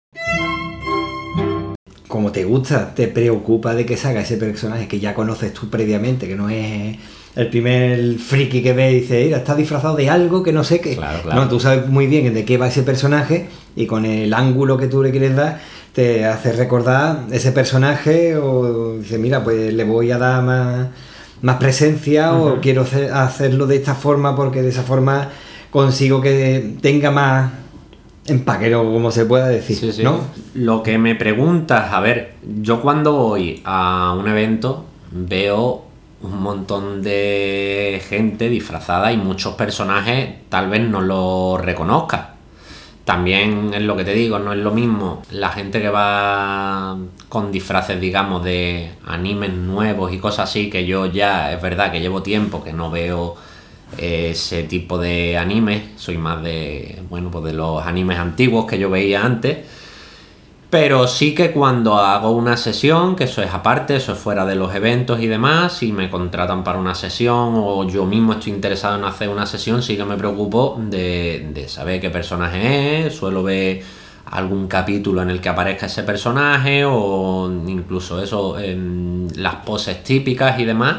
Como 2.07 2.31
te 2.31 2.43
gusta, 2.43 2.95
te 2.95 3.07
preocupa 3.07 3.75
de 3.75 3.85
que 3.85 3.97
salga 3.97 4.21
ese 4.21 4.37
personaje 4.37 4.87
que 4.87 4.99
ya 4.99 5.13
conoces 5.13 5.53
tú 5.53 5.69
previamente, 5.69 6.27
que 6.27 6.35
no 6.35 6.49
es 6.49 6.97
el 7.35 7.47
primer 7.49 8.15
friki 8.17 8.61
que 8.61 8.73
ve 8.73 8.91
y 8.91 8.99
dice, 9.01 9.23
mira, 9.25 9.37
está 9.37 9.55
disfrazado 9.55 9.95
de 9.95 10.09
algo 10.09 10.43
que 10.43 10.51
no 10.51 10.63
sé 10.63 10.81
qué. 10.81 10.95
Claro, 10.95 11.21
claro. 11.21 11.41
No, 11.41 11.47
tú 11.49 11.59
sabes 11.59 11.87
muy 11.87 12.07
bien 12.07 12.33
de 12.33 12.43
qué 12.45 12.57
va 12.57 12.67
ese 12.67 12.83
personaje 12.83 13.47
y 13.75 13.85
con 13.85 14.05
el 14.05 14.33
ángulo 14.33 14.77
que 14.77 14.87
tú 14.87 15.01
le 15.03 15.11
quieres 15.11 15.35
dar 15.35 15.59
te 15.93 16.25
hace 16.25 16.51
recordar 16.53 17.25
ese 17.31 17.51
personaje 17.51 18.35
o 18.37 18.97
dice, 18.97 19.17
mira, 19.17 19.43
pues 19.43 19.73
le 19.73 19.83
voy 19.83 20.11
a 20.11 20.17
dar 20.17 20.43
más, 20.43 20.87
más 21.41 21.55
presencia 21.57 22.33
o 22.35 22.59
quiero 22.61 22.83
hacer- 22.83 23.11
hacerlo 23.11 23.65
de 23.67 23.77
esta 23.77 23.95
forma 23.95 24.35
porque 24.35 24.61
de 24.61 24.69
esa 24.69 24.83
forma 24.83 25.29
consigo 25.71 26.21
que 26.21 26.75
tenga 26.81 27.09
más 27.11 27.51
empaque, 28.27 28.73
o 28.75 28.83
como 28.83 29.11
se 29.11 29.25
pueda 29.25 29.47
decir, 29.47 29.75
Sí, 29.77 29.91
sí. 29.91 30.03
¿no? 30.03 30.19
Lo 30.53 30.83
que 30.83 30.97
me 30.99 31.15
preguntas, 31.15 31.91
a 31.91 31.99
ver, 31.99 32.33
yo 32.61 32.81
cuando 32.81 33.13
voy 33.13 33.61
a 33.65 34.15
un 34.17 34.27
evento 34.27 34.85
veo 35.11 35.85
un 36.21 36.41
montón 36.41 37.01
de 37.01 38.01
gente 38.07 38.49
disfrazada 38.49 39.11
y 39.11 39.17
muchos 39.17 39.55
personajes 39.55 40.29
tal 40.49 40.69
vez 40.69 40.81
no 40.81 41.01
lo 41.01 41.57
reconozca. 41.57 42.35
También 43.05 43.71
es 43.73 43.81
lo 43.81 43.95
que 43.95 44.03
te 44.03 44.13
digo, 44.13 44.37
no 44.37 44.53
es 44.53 44.59
lo 44.59 44.71
mismo 44.71 45.23
la 45.31 45.49
gente 45.49 45.81
que 45.81 45.89
va 45.89 46.97
con 47.27 47.51
disfraces, 47.51 47.99
digamos, 47.99 48.43
de 48.43 48.91
animes 49.05 49.51
nuevos 49.53 50.13
y 50.13 50.19
cosas 50.19 50.49
así, 50.49 50.69
que 50.69 50.85
yo 50.85 51.07
ya 51.07 51.51
es 51.51 51.61
verdad 51.61 51.91
que 51.91 52.01
llevo 52.01 52.21
tiempo 52.21 52.63
que 52.63 52.73
no 52.73 52.91
veo 52.91 53.35
ese 53.97 54.63
tipo 54.63 54.99
de 54.99 55.37
animes, 55.39 55.83
soy 55.95 56.19
más 56.19 56.43
de, 56.43 57.01
bueno, 57.09 57.31
pues 57.31 57.45
de 57.45 57.53
los 57.53 57.83
animes 57.83 58.19
antiguos 58.19 58.65
que 58.65 58.77
yo 58.77 58.91
veía 58.91 59.25
antes 59.25 59.57
pero 60.69 61.07
sí 61.07 61.33
que 61.33 61.51
cuando 61.51 61.97
hago 61.97 62.31
una 62.31 62.55
sesión, 62.55 63.15
que 63.15 63.23
eso 63.23 63.41
es 63.41 63.51
aparte, 63.51 63.95
eso 63.95 64.13
es 64.13 64.19
fuera 64.19 64.45
de 64.45 64.55
los 64.55 64.73
eventos 64.75 65.19
y 65.19 65.27
demás, 65.27 65.73
si 65.73 65.91
me 65.91 66.09
contratan 66.09 66.63
para 66.63 66.77
una 66.77 66.93
sesión 66.93 67.53
o 67.55 67.87
yo 67.87 68.05
mismo 68.05 68.33
estoy 68.33 68.53
interesado 68.53 68.97
en 68.97 69.03
hacer 69.03 69.29
una 69.29 69.47
sesión, 69.47 69.81
sí 69.81 69.97
que 69.97 70.05
me 70.05 70.15
preocupo 70.15 70.79
de, 70.79 71.65
saber 71.67 71.99
qué 71.99 72.11
personaje 72.11 73.07
es, 73.07 73.15
suelo 73.15 73.41
ver 73.41 73.81
algún 74.25 74.67
capítulo 74.67 75.23
en 75.23 75.31
el 75.31 75.41
que 75.41 75.49
aparezca 75.49 75.87
ese 75.87 76.03
personaje 76.03 76.85
o 76.85 77.51
incluso 77.65 78.21
eso 78.21 78.59
en 78.59 79.27
las 79.37 79.55
poses 79.55 80.03
típicas 80.03 80.59
y 80.59 80.65
demás 80.65 80.97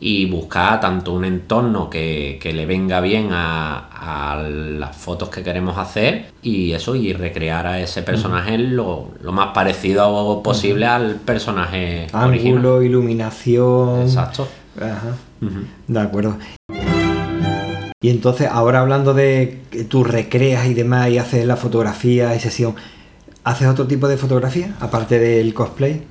y 0.00 0.26
buscar 0.26 0.80
tanto 0.80 1.12
un 1.12 1.24
entorno 1.24 1.88
que, 1.88 2.38
le 2.42 2.66
venga 2.66 3.00
bien 3.00 3.28
a, 3.32 3.90
las 4.46 4.96
fotos 4.96 5.30
que 5.30 5.42
queremos 5.42 5.78
hacer 5.78 6.26
y 6.42 6.72
eso, 6.72 6.94
y 6.94 7.12
recrear 7.12 7.66
a 7.66 7.80
ese 7.80 8.02
personaje 8.02 8.58
lo, 8.58 9.08
más 9.32 9.54
parecido 9.54 10.42
posible 10.42 10.86
al 10.86 11.16
personaje 11.16 12.06
Ángulo, 12.12 12.82
iluminación. 12.82 14.02
Exacto. 14.02 14.46
Ajá. 14.76 15.16
De 15.86 16.00
acuerdo. 16.00 16.36
Y 18.00 18.10
entonces, 18.10 18.48
ahora 18.50 18.80
hablando 18.80 19.14
de 19.14 19.62
que 19.70 19.84
tú 19.84 20.04
recreas 20.04 20.66
y 20.66 20.74
demás 20.74 21.08
y 21.08 21.16
haces 21.16 21.46
la 21.46 21.56
fotografía 21.56 22.34
y 22.34 22.40
sesión, 22.40 22.74
¿haces 23.44 23.66
otro 23.66 23.86
tipo 23.86 24.08
de 24.08 24.18
fotografía 24.18 24.74
aparte 24.80 25.18
del 25.18 25.54
cosplay? 25.54 26.02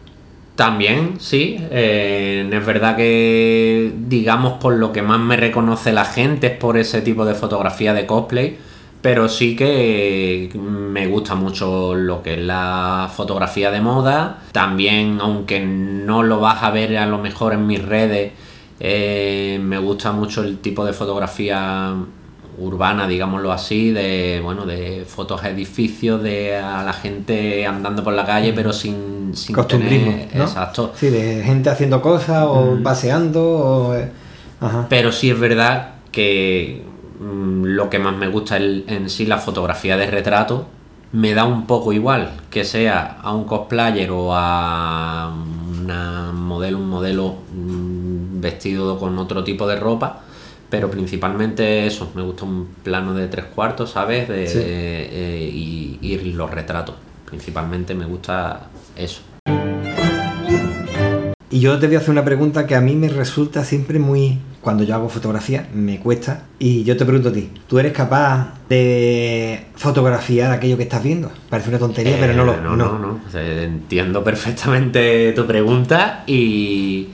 También, 0.55 1.19
sí. 1.19 1.57
Eh, 1.72 2.48
es 2.51 2.65
verdad 2.65 2.95
que, 2.95 3.91
digamos, 4.07 4.53
por 4.53 4.75
lo 4.75 4.91
que 4.91 5.01
más 5.01 5.19
me 5.19 5.36
reconoce 5.36 5.91
la 5.91 6.05
gente 6.05 6.48
es 6.48 6.57
por 6.57 6.77
ese 6.77 7.01
tipo 7.01 7.25
de 7.25 7.33
fotografía 7.33 7.93
de 7.93 8.05
cosplay. 8.05 8.57
Pero 9.01 9.27
sí 9.27 9.55
que 9.55 10.50
me 10.55 11.07
gusta 11.07 11.36
mucho 11.36 11.93
lo 11.93 12.24
que 12.24 12.36
es 12.36 12.39
la 12.39 13.12
fotografía 13.13 13.69
de 13.72 13.81
moda. 13.81 14.43
También, 14.53 15.17
aunque 15.19 15.60
no 15.60 16.24
lo 16.24 16.39
vas 16.39 16.63
a 16.63 16.72
ver 16.72 16.95
a 16.98 17.05
lo 17.05 17.17
mejor 17.17 17.53
en 17.53 17.67
mis 17.67 17.83
redes, 17.83 18.31
eh, 18.79 19.60
me 19.62 19.77
gusta 19.77 20.13
mucho 20.13 20.43
el 20.43 20.60
tipo 20.60 20.86
de 20.86 20.93
fotografía 20.93 21.95
urbana, 22.57 23.07
digámoslo 23.07 23.51
así, 23.51 23.91
de 23.91 24.39
bueno, 24.43 24.65
de 24.65 25.05
fotos 25.07 25.43
a 25.43 25.50
edificios, 25.50 26.22
de 26.22 26.57
a 26.57 26.83
la 26.83 26.93
gente 26.93 27.65
andando 27.65 28.03
por 28.03 28.13
la 28.13 28.25
calle, 28.25 28.53
pero 28.53 28.74
sin, 28.74 29.31
sin 29.36 29.55
tener, 29.67 30.29
exacto. 30.33 30.93
Sí, 30.95 31.10
de 31.10 31.43
gente 31.43 31.69
haciendo 31.69 32.01
cosas 32.01 32.45
o 32.48 32.75
mm. 32.75 32.83
paseando. 32.83 33.93
Eh, 33.98 34.10
pero 34.89 35.12
sí 35.12 35.29
es 35.29 35.39
verdad 35.39 35.95
que 36.12 36.83
mm, 37.19 37.63
lo 37.65 37.89
que 37.89 38.00
más 38.00 38.15
me 38.15 38.27
gusta 38.27 38.57
en 38.57 39.10
sí 39.10 39.25
la 39.25 39.38
fotografía 39.38 39.98
de 39.98 40.07
retrato. 40.07 40.67
Me 41.12 41.36
da 41.36 41.45
un 41.45 41.67
poco 41.67 41.93
igual 41.93 42.31
que 42.50 42.65
sea 42.65 43.19
a 43.22 43.36
un 43.36 43.43
cosplayer 43.43 44.10
o 44.10 44.33
a 44.33 45.31
una 45.79 46.31
modelo, 46.31 46.79
un 46.79 46.89
modelo 46.89 47.36
mm, 47.53 48.41
vestido 48.41 48.98
con 48.98 49.19
otro 49.19 49.43
tipo 49.43 49.67
de 49.67 49.75
ropa 49.75 50.24
pero 50.73 50.89
principalmente 50.89 51.85
eso, 51.85 52.11
me 52.15 52.23
gusta 52.23 52.45
un 52.45 52.67
plano 52.81 53.13
de 53.13 53.27
tres 53.27 53.45
cuartos, 53.45 53.91
¿sabes? 53.91 54.27
De, 54.27 54.43
eh, 54.47 55.47
y, 55.53 55.99
y, 56.01 56.33
los 56.33 56.49
retratos, 56.49 56.95
principalmente 57.29 57.93
me 57.93 58.05
gusta 58.05 58.69
eso. 58.97 59.21
Y 61.51 61.59
yo 61.59 61.77
te 61.77 61.85
voy 61.85 61.97
a 61.97 61.99
hacer 61.99 62.09
una 62.09 62.25
pregunta 62.25 62.65
que 62.65 62.73
a 62.73 62.81
mí 62.81 62.95
me 62.95 63.07
resulta 63.07 63.63
siempre 63.63 63.99
muy... 63.99 64.39
Cuando 64.61 64.83
yo 64.83 64.95
hago 64.95 65.09
fotografía 65.09 65.69
me 65.75 65.99
cuesta 65.99 66.45
y 66.57 66.83
yo 66.83 66.97
te 66.97 67.05
pregunto 67.05 67.29
a 67.29 67.33
ti, 67.33 67.51
¿tú 67.67 67.77
eres 67.77 67.93
capaz 67.93 68.55
de 68.67 69.65
fotografiar 69.75 70.51
aquello 70.51 70.77
que 70.77 70.83
estás 70.83 71.03
viendo? 71.03 71.31
Parece 71.51 71.69
una 71.69 71.77
tontería, 71.77 72.17
pero 72.19 72.33
no 72.33 72.45
lo... 72.45 72.53
Eh, 72.53 72.61
no, 72.63 72.75
no, 72.75 72.97
no. 72.97 73.19
entiendo 73.39 74.23
perfectamente 74.23 75.33
tu 75.33 75.45
pregunta 75.45 76.23
y, 76.25 77.09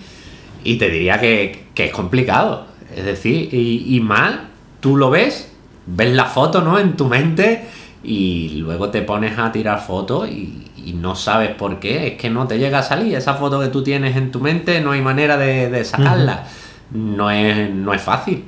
y 0.63 0.77
te 0.77 0.89
diría 0.89 1.19
que, 1.19 1.65
que 1.73 1.87
es 1.87 1.91
complicado 1.91 2.68
es 2.99 3.05
decir, 3.05 3.53
y, 3.53 3.99
más, 4.01 4.35
tú 4.81 4.97
lo 4.97 5.09
ves, 5.09 5.51
ves 5.85 6.13
la 6.13 6.25
foto, 6.25 6.61
¿no? 6.61 6.77
En 6.77 6.97
tu 6.97 7.05
mente 7.05 7.65
y 8.03 8.55
luego 8.57 8.89
te 8.89 9.01
pones 9.01 9.37
a 9.39 9.51
tirar 9.51 9.79
fotos 9.81 10.29
y, 10.29 10.65
no 10.95 11.15
sabes 11.15 11.51
por 11.51 11.79
qué, 11.79 12.07
es 12.07 12.13
que 12.15 12.31
no 12.31 12.47
te 12.47 12.57
llega 12.57 12.79
a 12.79 12.83
salir. 12.83 13.15
Esa 13.15 13.35
foto 13.35 13.59
que 13.59 13.67
tú 13.67 13.83
tienes 13.83 14.17
en 14.17 14.31
tu 14.31 14.39
mente 14.39 14.81
no 14.81 14.91
hay 14.91 15.01
manera 15.01 15.37
de, 15.37 15.83
sacarla. 15.85 16.45
no, 16.91 17.29
es, 17.29 17.69
no 17.69 17.93
es 17.93 18.01
fácil. 18.01 18.43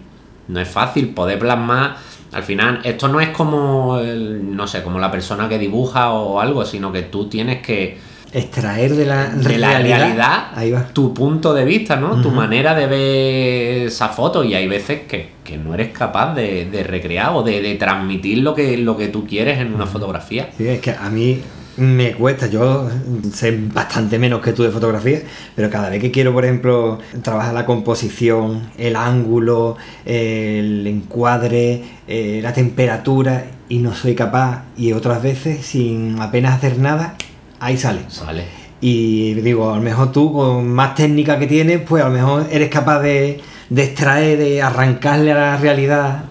No 0.47 0.59
es 0.59 0.67
fácil 0.67 1.09
poder 1.09 1.37
plasmar. 1.37 1.97
Al 2.31 2.41
final, 2.43 2.81
esto 2.83 3.07
no 3.07 3.21
es 3.21 3.29
como, 3.29 3.99
no 4.01 4.67
sé, 4.67 4.81
como 4.81 4.97
la 4.97 5.11
persona 5.11 5.47
que 5.47 5.59
dibuja 5.59 6.11
o 6.11 6.41
algo, 6.41 6.65
sino 6.65 6.91
que 6.91 7.03
tú 7.03 7.27
tienes 7.29 7.61
que 7.61 7.99
extraer 8.33 8.95
de 8.95 9.05
la, 9.05 9.29
realidad, 9.29 10.91
tu 10.93 11.13
punto 11.13 11.53
de 11.53 11.65
vista, 11.65 11.97
¿no? 11.97 12.21
Tu 12.21 12.31
manera 12.31 12.73
de 12.73 12.87
ver 12.87 13.87
esa 13.87 14.09
foto. 14.09 14.43
Y 14.43 14.53
hay 14.53 14.67
veces 14.67 15.01
que, 15.07 15.31
no 15.57 15.73
eres 15.73 15.89
capaz 15.89 16.33
de, 16.33 16.85
recrear 16.87 17.31
o 17.33 17.43
de, 17.43 17.75
transmitir 17.75 18.39
lo 18.39 18.55
que, 18.55 18.77
lo 18.77 18.97
que 18.97 19.09
tú 19.09 19.25
quieres 19.25 19.59
en 19.59 19.73
una 19.73 19.85
fotografía. 19.85 20.49
Sí, 20.57 20.67
es 20.67 20.79
que 20.79 20.91
a 20.91 21.09
mí 21.09 21.41
me 21.77 22.13
cuesta, 22.13 22.47
yo 22.47 22.89
sé 23.33 23.57
bastante 23.73 24.19
menos 24.19 24.41
que 24.41 24.53
tú 24.53 24.63
de 24.63 24.71
fotografía, 24.71 25.21
pero 25.55 25.69
cada 25.69 25.89
vez 25.89 26.01
que 26.01 26.11
quiero, 26.11 26.33
por 26.33 26.45
ejemplo, 26.45 26.99
trabajar 27.21 27.53
la 27.53 27.65
composición, 27.65 28.69
el 28.77 28.95
ángulo, 28.95 29.77
el 30.05 30.85
encuadre, 30.85 31.83
eh, 32.07 32.39
la 32.43 32.53
temperatura, 32.53 33.45
y 33.69 33.79
no 33.79 33.93
soy 33.95 34.15
capaz, 34.15 34.65
y 34.77 34.91
otras 34.91 35.23
veces 35.23 35.65
sin 35.65 36.19
apenas 36.19 36.55
hacer 36.55 36.77
nada, 36.77 37.15
ahí 37.61 37.77
sale. 37.77 38.01
Sale. 38.09 38.43
Y 38.81 39.35
digo, 39.35 39.71
a 39.71 39.77
lo 39.77 39.81
mejor 39.81 40.11
tú, 40.11 40.33
con 40.33 40.67
más 40.67 40.95
técnica 40.95 41.37
que 41.37 41.47
tienes, 41.47 41.81
pues 41.87 42.03
a 42.03 42.07
lo 42.07 42.13
mejor 42.13 42.47
eres 42.51 42.69
capaz 42.69 42.99
de, 42.99 43.39
extraer, 43.75 44.39
de 44.39 44.61
arrancarle 44.61 45.31
a 45.31 45.35
la 45.35 45.57
realidad 45.57 46.23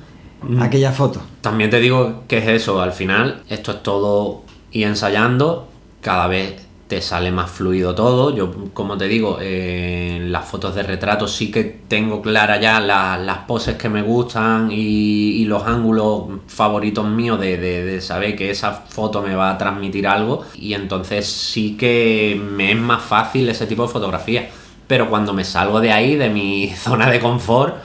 mm. 0.43 0.61
aquella 0.61 0.91
foto. 0.91 1.23
También 1.41 1.71
te 1.71 1.79
digo 1.79 2.25
que 2.27 2.39
es 2.39 2.49
eso, 2.49 2.83
al 2.83 2.93
final 2.93 3.43
esto 3.49 3.71
es 3.71 3.83
todo 3.83 4.43
y 4.73 4.83
ensayando, 4.83 5.69
cada 6.03 6.27
vez 6.27 6.67
te 6.91 7.01
sale 7.01 7.31
más 7.31 7.49
fluido 7.49 7.95
todo. 7.95 8.35
Yo, 8.35 8.53
como 8.75 8.99
te 8.99 9.07
digo, 9.07 9.39
en 9.41 10.33
las 10.33 10.45
fotos 10.47 10.75
de 10.75 10.83
retrato 10.83 11.29
sí 11.29 11.49
que 11.53 11.63
tengo 11.63 12.21
clara 12.21 12.61
ya 12.61 12.81
las 12.81 13.39
poses 13.47 13.77
que 13.77 13.89
me 13.89 14.03
gustan 14.03 14.71
y, 14.73 15.45
los 15.45 15.65
ángulos 15.65 16.25
favoritos 16.49 17.07
míos 17.09 17.41
de, 17.41 18.01
saber 18.01 18.37
que 18.37 18.51
esa 18.51 18.73
foto 18.73 19.23
me 19.23 19.37
va 19.37 19.51
a 19.51 19.59
transmitir 19.59 20.09
algo. 20.09 20.45
Y 20.57 20.75
entonces 20.75 21.27
sí 21.27 21.77
que 21.77 22.41
me 22.43 22.73
es 22.73 22.79
más 22.79 23.03
fácil 23.03 23.49
ese 23.49 23.67
tipo 23.67 23.83
de 23.83 23.89
fotografía. 23.89 24.51
Pero 24.89 25.09
cuando 25.09 25.33
me 25.33 25.45
salgo 25.45 25.81
de 25.81 25.93
ahí, 25.93 26.17
de 26.17 26.29
mi 26.29 26.71
zona 26.77 27.09
de 27.09 27.21
confort, 27.21 27.77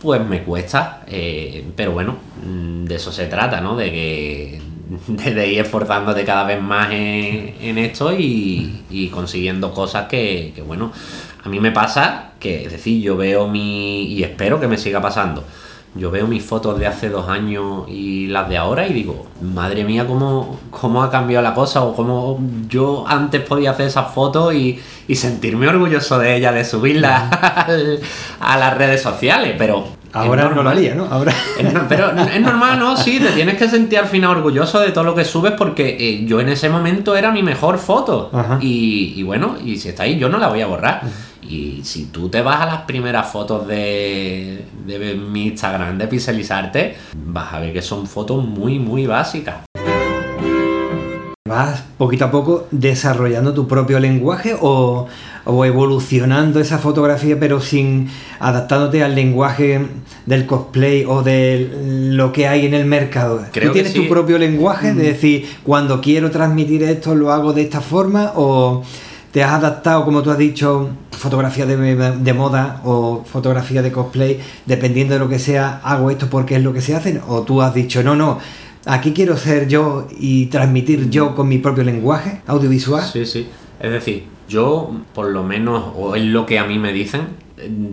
pues 0.00 0.24
me 0.24 0.44
cuesta. 0.44 1.02
Eh, 1.08 1.64
pero 1.74 1.90
bueno, 1.90 2.18
mm, 2.46 2.84
de 2.84 2.94
eso 2.94 3.10
se 3.10 3.26
trata, 3.26 3.60
¿no? 3.60 3.74
De 3.74 3.90
que 3.90 4.73
de 5.06 5.52
ir 5.52 5.60
esforzándote 5.60 6.24
cada 6.24 6.44
vez 6.44 6.60
más 6.60 6.88
en, 6.90 7.78
esto 7.78 8.12
y, 8.12 9.10
consiguiendo 9.12 9.72
cosas 9.72 10.06
que, 10.08 10.52
que, 10.54 10.62
bueno, 10.62 10.92
a 11.42 11.48
mí 11.48 11.60
me 11.60 11.72
pasa 11.72 12.32
que, 12.40 12.64
es 12.64 12.72
decir, 12.72 13.02
yo 13.02 13.16
veo 13.16 13.48
mi, 13.48 14.04
y 14.04 14.22
espero 14.22 14.60
que 14.60 14.68
me 14.68 14.78
siga 14.78 15.00
pasando, 15.00 15.44
yo 15.96 16.10
veo 16.10 16.26
mis 16.26 16.42
fotos 16.42 16.78
de 16.78 16.88
hace 16.88 17.08
dos 17.08 17.28
años 17.28 17.84
y 17.88 18.26
las 18.26 18.48
de 18.48 18.56
ahora 18.56 18.86
y 18.88 18.92
digo, 18.92 19.26
madre 19.40 19.84
mía, 19.84 20.06
cómo, 20.06 20.58
cómo 20.70 21.04
ha 21.04 21.10
cambiado 21.10 21.42
la 21.42 21.54
cosa 21.54 21.84
o 21.84 21.94
cómo 21.94 22.40
yo 22.68 23.04
antes 23.06 23.42
podía 23.42 23.70
hacer 23.70 23.86
esas 23.86 24.12
fotos 24.12 24.54
y, 24.54 24.80
sentirme 25.14 25.68
orgulloso 25.68 26.18
de 26.18 26.36
ellas, 26.36 26.54
de 26.54 26.64
subirlas 26.64 27.30
a 28.40 28.58
las 28.58 28.76
redes 28.76 29.02
sociales, 29.02 29.54
pero 29.56 29.86
Ahora 30.14 30.48
no 30.48 30.62
lo 30.62 30.70
haría, 30.70 30.94
¿no? 30.94 31.06
Ahora... 31.06 31.34
pero 31.88 32.12
es 32.16 32.40
normal, 32.40 32.78
¿no? 32.78 32.96
Sí, 32.96 33.18
te 33.18 33.32
tienes 33.32 33.56
que 33.56 33.68
sentir 33.68 33.98
al 33.98 34.06
final 34.06 34.30
orgulloso 34.30 34.80
de 34.80 34.92
todo 34.92 35.04
lo 35.04 35.14
que 35.14 35.24
subes 35.24 35.52
porque 35.52 35.96
eh, 35.98 36.24
yo 36.24 36.40
en 36.40 36.48
ese 36.48 36.68
momento 36.68 37.16
era 37.16 37.32
mi 37.32 37.42
mejor 37.42 37.78
foto. 37.78 38.30
Y, 38.60 39.22
bueno, 39.24 39.56
y 39.64 39.76
si 39.78 39.88
está 39.88 40.04
ahí, 40.04 40.16
yo 40.16 40.28
no 40.28 40.38
la 40.38 40.48
voy 40.48 40.60
a 40.60 40.66
borrar. 40.66 41.02
Y 41.42 41.80
si 41.82 42.06
tú 42.06 42.28
te 42.28 42.40
vas 42.40 42.60
a 42.60 42.66
las 42.66 42.80
primeras 42.82 43.30
fotos 43.30 43.66
de, 43.66 44.64
de 44.86 45.14
mi 45.14 45.48
Instagram 45.48 45.98
de 45.98 46.06
Pixelizarte, 46.06 46.96
vas 47.14 47.52
a 47.52 47.58
ver 47.58 47.72
que 47.72 47.82
son 47.82 48.06
fotos 48.06 48.44
muy, 48.44 48.78
muy 48.78 49.06
básicas. 49.06 49.64
Vas 51.54 51.84
poquito 51.98 52.24
a 52.24 52.30
poco 52.30 52.66
desarrollando 52.70 53.54
tu 53.54 53.68
propio 53.68 54.00
lenguaje 54.00 54.56
o, 54.60 55.06
o 55.44 55.64
evolucionando 55.64 56.58
esa 56.60 56.78
fotografía 56.78 57.38
pero 57.38 57.60
sin 57.60 58.08
adaptándote 58.40 59.04
al 59.04 59.14
lenguaje 59.14 59.86
del 60.26 60.46
cosplay 60.46 61.04
o 61.06 61.22
de 61.22 61.70
lo 62.10 62.32
que 62.32 62.48
hay 62.48 62.66
en 62.66 62.74
el 62.74 62.86
mercado. 62.86 63.40
Creo 63.52 63.68
¿Tú 63.68 63.72
que 63.72 63.82
tienes 63.82 63.92
sí. 63.92 64.00
tu 64.00 64.08
propio 64.08 64.38
lenguaje 64.38 64.94
de 64.94 65.04
decir 65.04 65.46
cuando 65.62 66.00
quiero 66.00 66.30
transmitir 66.30 66.82
esto 66.82 67.14
lo 67.14 67.32
hago 67.32 67.52
de 67.52 67.62
esta 67.62 67.80
forma 67.80 68.32
o 68.34 68.82
te 69.30 69.42
has 69.42 69.52
adaptado, 69.52 70.04
como 70.04 70.22
tú 70.22 70.30
has 70.30 70.38
dicho, 70.38 70.90
fotografía 71.10 71.66
de, 71.66 71.76
de 71.76 72.32
moda 72.34 72.80
o 72.84 73.24
fotografía 73.24 73.82
de 73.82 73.90
cosplay, 73.90 74.38
dependiendo 74.64 75.14
de 75.14 75.20
lo 75.20 75.28
que 75.28 75.40
sea, 75.40 75.80
hago 75.82 76.10
esto 76.10 76.28
porque 76.30 76.54
es 76.54 76.62
lo 76.62 76.72
que 76.72 76.80
se 76.80 76.94
hace, 76.94 77.20
o 77.26 77.42
tú 77.42 77.60
has 77.60 77.74
dicho, 77.74 78.04
no, 78.04 78.14
no, 78.14 78.38
aquí 78.86 79.12
quiero 79.12 79.36
ser 79.36 79.68
yo 79.68 80.06
y 80.18 80.46
transmitir 80.46 81.10
yo 81.10 81.34
con 81.34 81.48
mi 81.48 81.58
propio 81.58 81.84
lenguaje 81.84 82.42
audiovisual. 82.46 83.02
Sí, 83.02 83.24
sí. 83.26 83.48
Es 83.80 83.90
decir, 83.90 84.24
yo, 84.48 84.90
por 85.14 85.26
lo 85.30 85.42
menos, 85.42 85.84
o 85.96 86.14
es 86.16 86.22
lo 86.24 86.46
que 86.46 86.58
a 86.58 86.64
mí 86.64 86.78
me 86.78 86.92
dicen, 86.92 87.28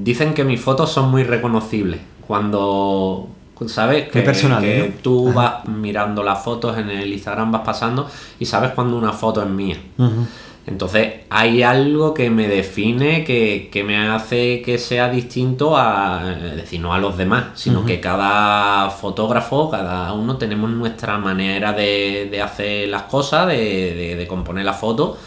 dicen 0.04 0.34
que 0.34 0.44
mis 0.44 0.60
fotos 0.62 0.92
son 0.92 1.10
muy 1.12 1.24
reconocibles. 1.24 2.00
Cuando, 2.28 3.28
¿sabes? 3.68 4.10
Que, 4.10 4.20
Muy 4.20 4.26
personales, 4.26 4.84
que 4.84 4.90
¿no? 4.90 4.96
tú 5.02 5.30
Ajá. 5.30 5.36
vas 5.64 5.68
mirando 5.68 6.24
las 6.24 6.44
fotos 6.44 6.78
en 6.78 6.90
el 6.90 7.12
Instagram, 7.12 7.52
vas 7.52 7.62
pasando 7.64 8.08
y 8.40 8.46
sabes 8.46 8.72
cuando 8.72 8.98
una 8.98 9.12
foto 9.12 9.42
es 9.44 9.50
mía. 9.50 9.78
Ujú. 9.98 10.26
Entonces 10.68 11.14
hay 11.30 11.64
algo 11.64 12.14
que 12.14 12.30
me 12.30 12.48
define, 12.48 13.24
que, 13.24 13.70
que 13.72 13.84
me 13.84 13.98
hace 13.98 14.62
que 14.62 14.78
sea 14.78 15.10
distinto 15.10 15.76
a, 15.76 16.36
es 16.52 16.56
decir, 16.56 16.80
no 16.80 16.94
a 16.94 17.00
los 17.00 17.18
demás, 17.18 17.46
sino 17.56 17.84
que 17.86 18.00
cada 18.00 18.90
fotógrafo, 18.92 19.72
cada 19.72 20.14
uno 20.14 20.38
tenemos 20.38 20.70
nuestra 20.70 21.18
manera 21.18 21.74
de, 21.74 22.28
de 22.30 22.42
hacer 22.42 22.90
las 22.90 23.04
cosas, 23.04 23.48
de, 23.48 23.58
de- 23.96 24.16
de 24.16 24.28
componer 24.28 24.64
la 24.64 24.74
foto 24.74 25.18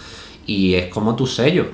y 0.46 0.74
es 0.74 0.86
como 0.86 1.16
tu 1.16 1.26
sello. 1.26 1.66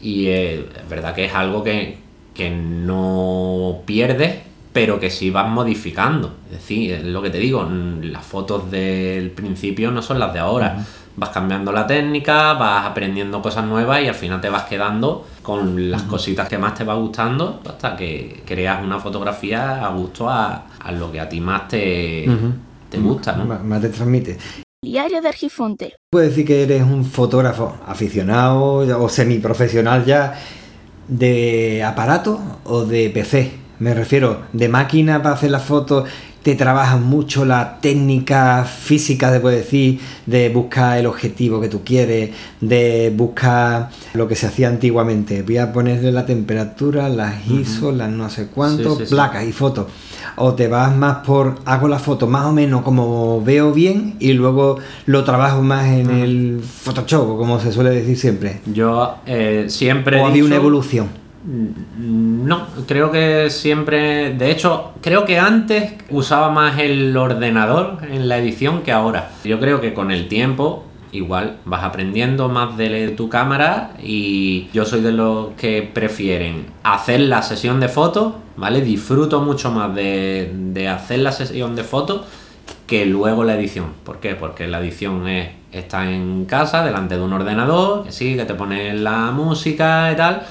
Y 0.00 0.26
eh, 0.28 0.66
es 0.82 0.88
verdad 0.88 1.14
que 1.14 1.24
es 1.24 1.34
algo 1.34 1.64
que, 1.64 1.98
que 2.34 2.48
no 2.50 3.78
pierdes, 3.86 4.36
pero 4.72 5.00
que 5.00 5.10
sí 5.10 5.30
vas 5.30 5.48
modificando. 5.48 6.34
Es 6.46 6.58
decir, 6.58 6.92
es 6.92 7.04
lo 7.04 7.22
que 7.22 7.30
te 7.30 7.38
digo, 7.38 7.68
las 8.02 8.24
fotos 8.24 8.70
del 8.70 9.30
principio 9.30 9.90
no 9.90 10.02
son 10.02 10.18
las 10.20 10.32
de 10.32 10.38
ahora. 10.38 10.86
Vas 11.18 11.30
cambiando 11.30 11.72
la 11.72 11.84
técnica, 11.86 12.52
vas 12.54 12.86
aprendiendo 12.86 13.42
cosas 13.42 13.64
nuevas 13.64 14.00
y 14.02 14.06
al 14.08 14.14
final 14.14 14.40
te 14.40 14.48
vas 14.48 14.64
quedando 14.64 15.26
con 15.42 15.90
las 15.90 16.02
cositas 16.04 16.48
que 16.48 16.58
más 16.58 16.74
te 16.74 16.84
va 16.84 16.94
gustando 16.94 17.60
hasta 17.68 17.96
que 17.96 18.42
creas 18.46 18.84
una 18.84 19.00
fotografía 19.00 19.84
a 19.84 19.88
gusto 19.90 20.28
a, 20.28 20.66
a 20.78 20.92
lo 20.92 21.10
que 21.10 21.18
a 21.18 21.28
ti 21.28 21.40
más 21.40 21.66
te, 21.66 22.26
te 22.88 22.98
gusta, 22.98 23.32
¿no? 23.32 23.46
Más- 23.46 23.64
Más 23.64 23.80
te 23.80 23.88
transmite. 23.88 24.38
Diario 24.80 25.20
de 25.20 25.28
Argifonte. 25.28 25.96
Puedes 26.08 26.30
decir 26.30 26.46
que 26.46 26.62
eres 26.62 26.82
un 26.82 27.04
fotógrafo 27.04 27.76
aficionado 27.84 29.02
o 29.02 29.08
semiprofesional 29.08 30.04
ya 30.04 30.34
de 31.08 31.82
aparato 31.84 32.38
o 32.64 32.84
de 32.84 33.10
PC. 33.10 33.52
Me 33.80 33.94
refiero 33.94 34.42
de 34.52 34.68
máquina 34.68 35.20
para 35.22 35.34
hacer 35.34 35.50
las 35.50 35.64
fotos. 35.64 36.08
Te 36.48 36.54
trabajas 36.54 36.98
mucho 36.98 37.44
la 37.44 37.78
técnica 37.78 38.64
física, 38.64 39.30
se 39.30 39.38
puede 39.38 39.58
decir, 39.58 40.00
de 40.24 40.48
buscar 40.48 40.96
el 40.96 41.04
objetivo 41.04 41.60
que 41.60 41.68
tú 41.68 41.82
quieres, 41.84 42.30
de 42.62 43.12
buscar 43.14 43.90
lo 44.14 44.26
que 44.26 44.34
se 44.34 44.46
hacía 44.46 44.68
antiguamente. 44.68 45.42
Voy 45.42 45.58
a 45.58 45.70
ponerle 45.74 46.10
la 46.10 46.24
temperatura, 46.24 47.10
las 47.10 47.46
ISO, 47.50 47.92
las 47.92 48.08
no 48.08 48.30
sé 48.30 48.46
cuánto, 48.46 48.92
Sí, 48.92 49.00
sí, 49.00 49.06
sí. 49.08 49.14
placas 49.14 49.44
y 49.44 49.52
fotos. 49.52 49.88
O 50.36 50.54
te 50.54 50.68
vas 50.68 50.96
más 50.96 51.18
por 51.18 51.56
hago 51.66 51.86
la 51.86 51.98
foto 51.98 52.26
más 52.26 52.46
o 52.46 52.52
menos 52.54 52.80
como 52.80 53.42
veo 53.44 53.70
bien 53.74 54.14
y 54.18 54.32
luego 54.32 54.78
lo 55.04 55.24
trabajo 55.24 55.60
más 55.60 55.86
en 55.88 56.08
el 56.08 56.62
Photoshop, 56.62 57.36
como 57.36 57.60
se 57.60 57.72
suele 57.72 57.90
decir 57.90 58.16
siempre. 58.16 58.60
Yo 58.72 59.16
eh, 59.26 59.66
siempre... 59.68 60.18
O 60.18 60.26
había 60.26 60.44
una 60.46 60.56
evolución. 60.56 61.27
Mm, 61.44 62.46
No, 62.46 62.66
creo 62.86 63.10
que 63.10 63.50
siempre. 63.50 64.34
De 64.34 64.50
hecho, 64.50 64.92
creo 65.00 65.24
que 65.24 65.38
antes 65.38 65.94
usaba 66.10 66.50
más 66.50 66.78
el 66.78 67.16
ordenador 67.16 67.98
en 68.10 68.28
la 68.28 68.38
edición 68.38 68.82
que 68.82 68.92
ahora. 68.92 69.30
Yo 69.44 69.60
creo 69.60 69.80
que 69.80 69.94
con 69.94 70.10
el 70.10 70.28
tiempo, 70.28 70.84
igual 71.12 71.56
vas 71.64 71.84
aprendiendo 71.84 72.48
más 72.48 72.76
de 72.76 73.08
tu 73.10 73.28
cámara. 73.28 73.92
Y 74.02 74.68
yo 74.72 74.84
soy 74.84 75.00
de 75.00 75.12
los 75.12 75.48
que 75.56 75.82
prefieren 75.82 76.66
hacer 76.82 77.20
la 77.20 77.42
sesión 77.42 77.80
de 77.80 77.88
fotos, 77.88 78.34
¿vale? 78.56 78.80
Disfruto 78.80 79.40
mucho 79.40 79.70
más 79.70 79.94
de, 79.94 80.50
de 80.54 80.88
hacer 80.88 81.20
la 81.20 81.32
sesión 81.32 81.76
de 81.76 81.84
fotos 81.84 82.22
que 82.86 83.06
luego 83.06 83.44
la 83.44 83.54
edición. 83.54 83.92
¿Por 84.04 84.18
qué? 84.18 84.34
Porque 84.34 84.66
la 84.66 84.80
edición 84.80 85.28
es 85.28 85.50
está 85.70 86.10
en 86.10 86.46
casa, 86.46 86.82
delante 86.82 87.16
de 87.16 87.22
un 87.22 87.32
ordenador, 87.32 88.04
que 88.04 88.12
sí, 88.12 88.36
que 88.36 88.46
te 88.46 88.54
pones 88.54 88.98
la 88.98 89.30
música 89.32 90.10
y 90.10 90.16
tal, 90.16 90.42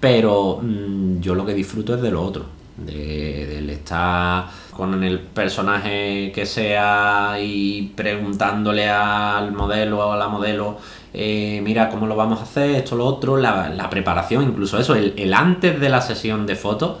pero 0.00 0.60
mm, 0.62 1.20
yo 1.20 1.34
lo 1.34 1.44
que 1.46 1.54
disfruto 1.54 1.94
es 1.94 2.02
de 2.02 2.10
lo 2.10 2.22
otro, 2.22 2.46
de, 2.76 3.46
del 3.46 3.70
estar 3.70 4.46
con 4.70 5.02
el 5.02 5.20
personaje 5.20 6.30
que 6.34 6.44
sea 6.46 7.36
y 7.40 7.92
preguntándole 7.96 8.88
al 8.88 9.52
modelo 9.52 9.98
o 10.08 10.12
a 10.12 10.16
la 10.16 10.28
modelo, 10.28 10.76
eh, 11.14 11.60
mira 11.64 11.88
cómo 11.88 12.06
lo 12.06 12.14
vamos 12.14 12.40
a 12.40 12.42
hacer, 12.42 12.70
esto, 12.76 12.94
lo 12.96 13.06
otro, 13.06 13.38
la, 13.38 13.70
la 13.70 13.88
preparación, 13.88 14.42
incluso 14.44 14.78
eso, 14.78 14.94
el, 14.94 15.14
el 15.16 15.32
antes 15.32 15.80
de 15.80 15.88
la 15.88 16.02
sesión 16.02 16.46
de 16.46 16.56
fotos, 16.56 16.98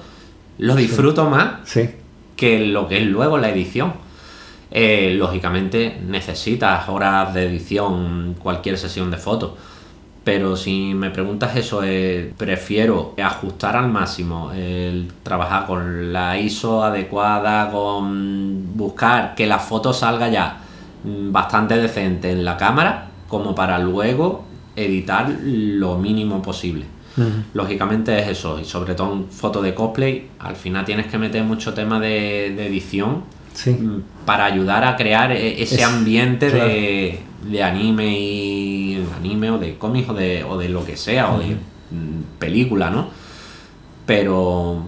lo 0.58 0.74
disfruto 0.74 1.28
más 1.28 1.68
Sí. 1.68 1.90
que 2.34 2.60
lo 2.60 2.88
que 2.88 2.98
es 2.98 3.06
luego 3.06 3.36
la 3.36 3.50
edición. 3.50 3.92
Eh, 4.70 5.14
lógicamente 5.16 6.00
necesitas 6.06 6.88
horas 6.88 7.32
de 7.34 7.44
edición 7.46 8.34
cualquier 8.38 8.78
sesión 8.78 9.10
de 9.10 9.16
fotos. 9.18 9.50
Pero 10.26 10.56
si 10.56 10.92
me 10.92 11.10
preguntas 11.10 11.54
eso, 11.54 11.84
eh, 11.84 12.32
prefiero 12.36 13.14
ajustar 13.16 13.76
al 13.76 13.88
máximo, 13.92 14.50
el 14.50 15.06
trabajar 15.22 15.66
con 15.68 16.12
la 16.12 16.36
ISO 16.36 16.82
adecuada, 16.82 17.70
con 17.70 18.76
buscar 18.76 19.36
que 19.36 19.46
la 19.46 19.60
foto 19.60 19.92
salga 19.92 20.28
ya 20.28 20.58
mm, 21.04 21.30
bastante 21.30 21.76
decente 21.76 22.32
en 22.32 22.44
la 22.44 22.56
cámara, 22.56 23.06
como 23.28 23.54
para 23.54 23.78
luego 23.78 24.44
editar 24.74 25.32
lo 25.44 25.96
mínimo 25.96 26.42
posible. 26.42 26.86
Lógicamente 27.54 28.18
es 28.18 28.26
eso, 28.26 28.58
y 28.58 28.64
sobre 28.64 28.96
todo 28.96 29.12
en 29.12 29.28
foto 29.30 29.62
de 29.62 29.74
cosplay, 29.74 30.30
al 30.40 30.56
final 30.56 30.84
tienes 30.84 31.06
que 31.06 31.18
meter 31.18 31.44
mucho 31.44 31.72
tema 31.72 32.00
de, 32.00 32.52
de 32.56 32.66
edición 32.66 33.22
Sí. 33.56 33.76
para 34.24 34.44
ayudar 34.44 34.84
a 34.84 34.94
crear 34.96 35.32
e- 35.32 35.62
ese 35.62 35.76
Es- 35.76 35.82
ambiente 35.84 36.50
claro. 36.50 36.66
de, 36.68 37.20
de 37.50 37.62
anime 37.64 38.06
y 38.18 39.02
anime 39.16 39.50
o 39.50 39.58
de 39.58 39.76
cómics 39.78 40.08
o 40.10 40.14
de, 40.14 40.44
o 40.44 40.56
de 40.58 40.68
lo 40.68 40.84
que 40.84 40.96
sea, 40.96 41.32
o 41.32 41.38
de 41.38 41.54
mm, 41.90 42.38
película, 42.38 42.90
¿no? 42.90 43.08
Pero 44.04 44.82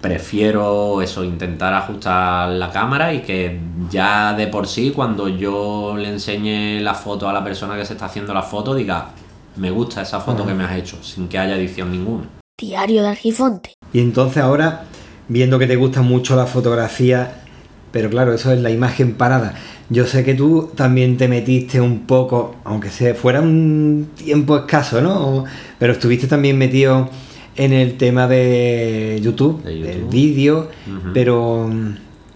prefiero 0.00 1.00
eso, 1.00 1.22
intentar 1.24 1.72
ajustar 1.74 2.48
la 2.50 2.70
cámara 2.70 3.14
y 3.14 3.20
que 3.20 3.58
ya 3.90 4.34
de 4.34 4.48
por 4.48 4.66
sí 4.66 4.90
cuando 4.90 5.28
yo 5.28 5.94
le 5.96 6.08
enseñe 6.08 6.80
la 6.80 6.94
foto 6.94 7.28
a 7.28 7.32
la 7.32 7.44
persona 7.44 7.76
que 7.76 7.84
se 7.84 7.92
está 7.92 8.06
haciendo 8.06 8.34
la 8.34 8.42
foto 8.42 8.74
diga, 8.74 9.10
me 9.56 9.70
gusta 9.70 10.02
esa 10.02 10.20
foto 10.20 10.44
que 10.46 10.54
me 10.54 10.64
has 10.64 10.76
hecho, 10.76 11.02
sin 11.02 11.28
que 11.28 11.38
haya 11.38 11.56
edición 11.56 11.92
ninguna. 11.92 12.24
Diario 12.58 13.02
de 13.02 13.08
Argifonte. 13.08 13.74
Y 13.92 14.00
entonces 14.00 14.42
ahora, 14.42 14.84
viendo 15.28 15.58
que 15.58 15.66
te 15.66 15.76
gusta 15.76 16.02
mucho 16.02 16.34
la 16.36 16.46
fotografía, 16.46 17.42
pero 17.92 18.10
claro, 18.10 18.32
eso 18.34 18.52
es 18.52 18.60
la 18.60 18.70
imagen 18.70 19.14
parada. 19.14 19.54
Yo 19.88 20.04
sé 20.06 20.24
que 20.24 20.34
tú 20.34 20.70
también 20.74 21.16
te 21.16 21.28
metiste 21.28 21.80
un 21.80 22.00
poco, 22.00 22.56
aunque 22.64 22.90
se 22.90 23.14
fuera 23.14 23.40
un 23.40 24.08
tiempo 24.16 24.56
escaso, 24.56 25.00
¿no? 25.00 25.44
Pero 25.78 25.92
estuviste 25.92 26.26
también 26.26 26.58
metido 26.58 27.08
en 27.56 27.72
el 27.72 27.96
tema 27.96 28.26
de 28.28 29.18
YouTube, 29.22 29.62
De 29.62 29.78
YouTube. 29.78 29.88
del 29.92 30.04
vídeo, 30.06 30.68
pero 31.14 31.68
mm, 31.72 31.94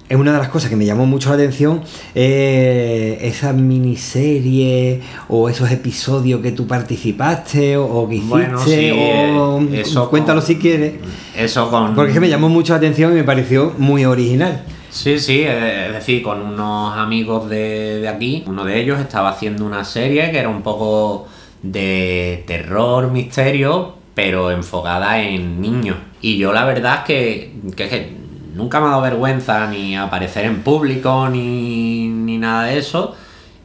es 0.08 0.16
una 0.16 0.32
de 0.32 0.38
las 0.38 0.48
cosas 0.48 0.70
que 0.70 0.76
me 0.76 0.86
llamó 0.86 1.04
mucho 1.06 1.28
la 1.28 1.34
atención, 1.34 1.82
eh, 2.14 3.18
esa 3.22 3.52
miniserie 3.52 5.00
o 5.28 5.48
esos 5.48 5.70
episodios 5.70 6.40
que 6.40 6.52
tú 6.52 6.66
participaste 6.66 7.76
o, 7.76 7.84
o 7.84 8.08
que 8.08 8.14
hiciste, 8.16 8.30
Bueno, 8.32 8.58
sí, 8.64 8.90
o 8.92 9.60
eh, 9.72 9.80
eso 9.80 10.08
cuéntalo 10.10 10.40
con- 10.40 10.46
si 10.46 10.56
quieres. 10.56 10.94
Eso 11.36 11.70
con... 11.70 11.94
Porque 11.94 12.10
es 12.10 12.14
que 12.14 12.20
me 12.20 12.28
llamó 12.28 12.48
mucho 12.48 12.72
la 12.72 12.78
atención 12.78 13.12
y 13.12 13.16
me 13.16 13.24
pareció 13.24 13.74
muy 13.78 14.04
original. 14.04 14.62
Sí, 14.90 15.20
sí, 15.20 15.42
eh, 15.42 15.86
es 15.86 15.92
decir, 15.92 16.22
con 16.22 16.42
unos 16.42 16.96
amigos 16.96 17.48
de, 17.48 18.00
de 18.00 18.08
aquí, 18.08 18.42
uno 18.46 18.64
de 18.64 18.80
ellos 18.80 18.98
estaba 18.98 19.30
haciendo 19.30 19.64
una 19.64 19.84
serie 19.84 20.30
que 20.32 20.38
era 20.38 20.48
un 20.48 20.62
poco 20.62 21.28
de 21.62 22.42
terror, 22.46 23.10
misterio, 23.10 23.94
pero 24.14 24.50
enfocada 24.50 25.20
en 25.22 25.60
niños. 25.60 25.96
Y 26.20 26.38
yo 26.38 26.52
la 26.52 26.64
verdad 26.64 26.98
es 26.98 27.04
que, 27.04 27.52
que, 27.76 27.88
que 27.88 28.12
nunca 28.54 28.80
me 28.80 28.86
ha 28.86 28.90
dado 28.90 29.02
vergüenza 29.02 29.66
ni 29.68 29.96
aparecer 29.96 30.44
en 30.44 30.62
público 30.62 31.28
ni, 31.28 32.08
ni 32.08 32.38
nada 32.38 32.64
de 32.64 32.78
eso. 32.78 33.14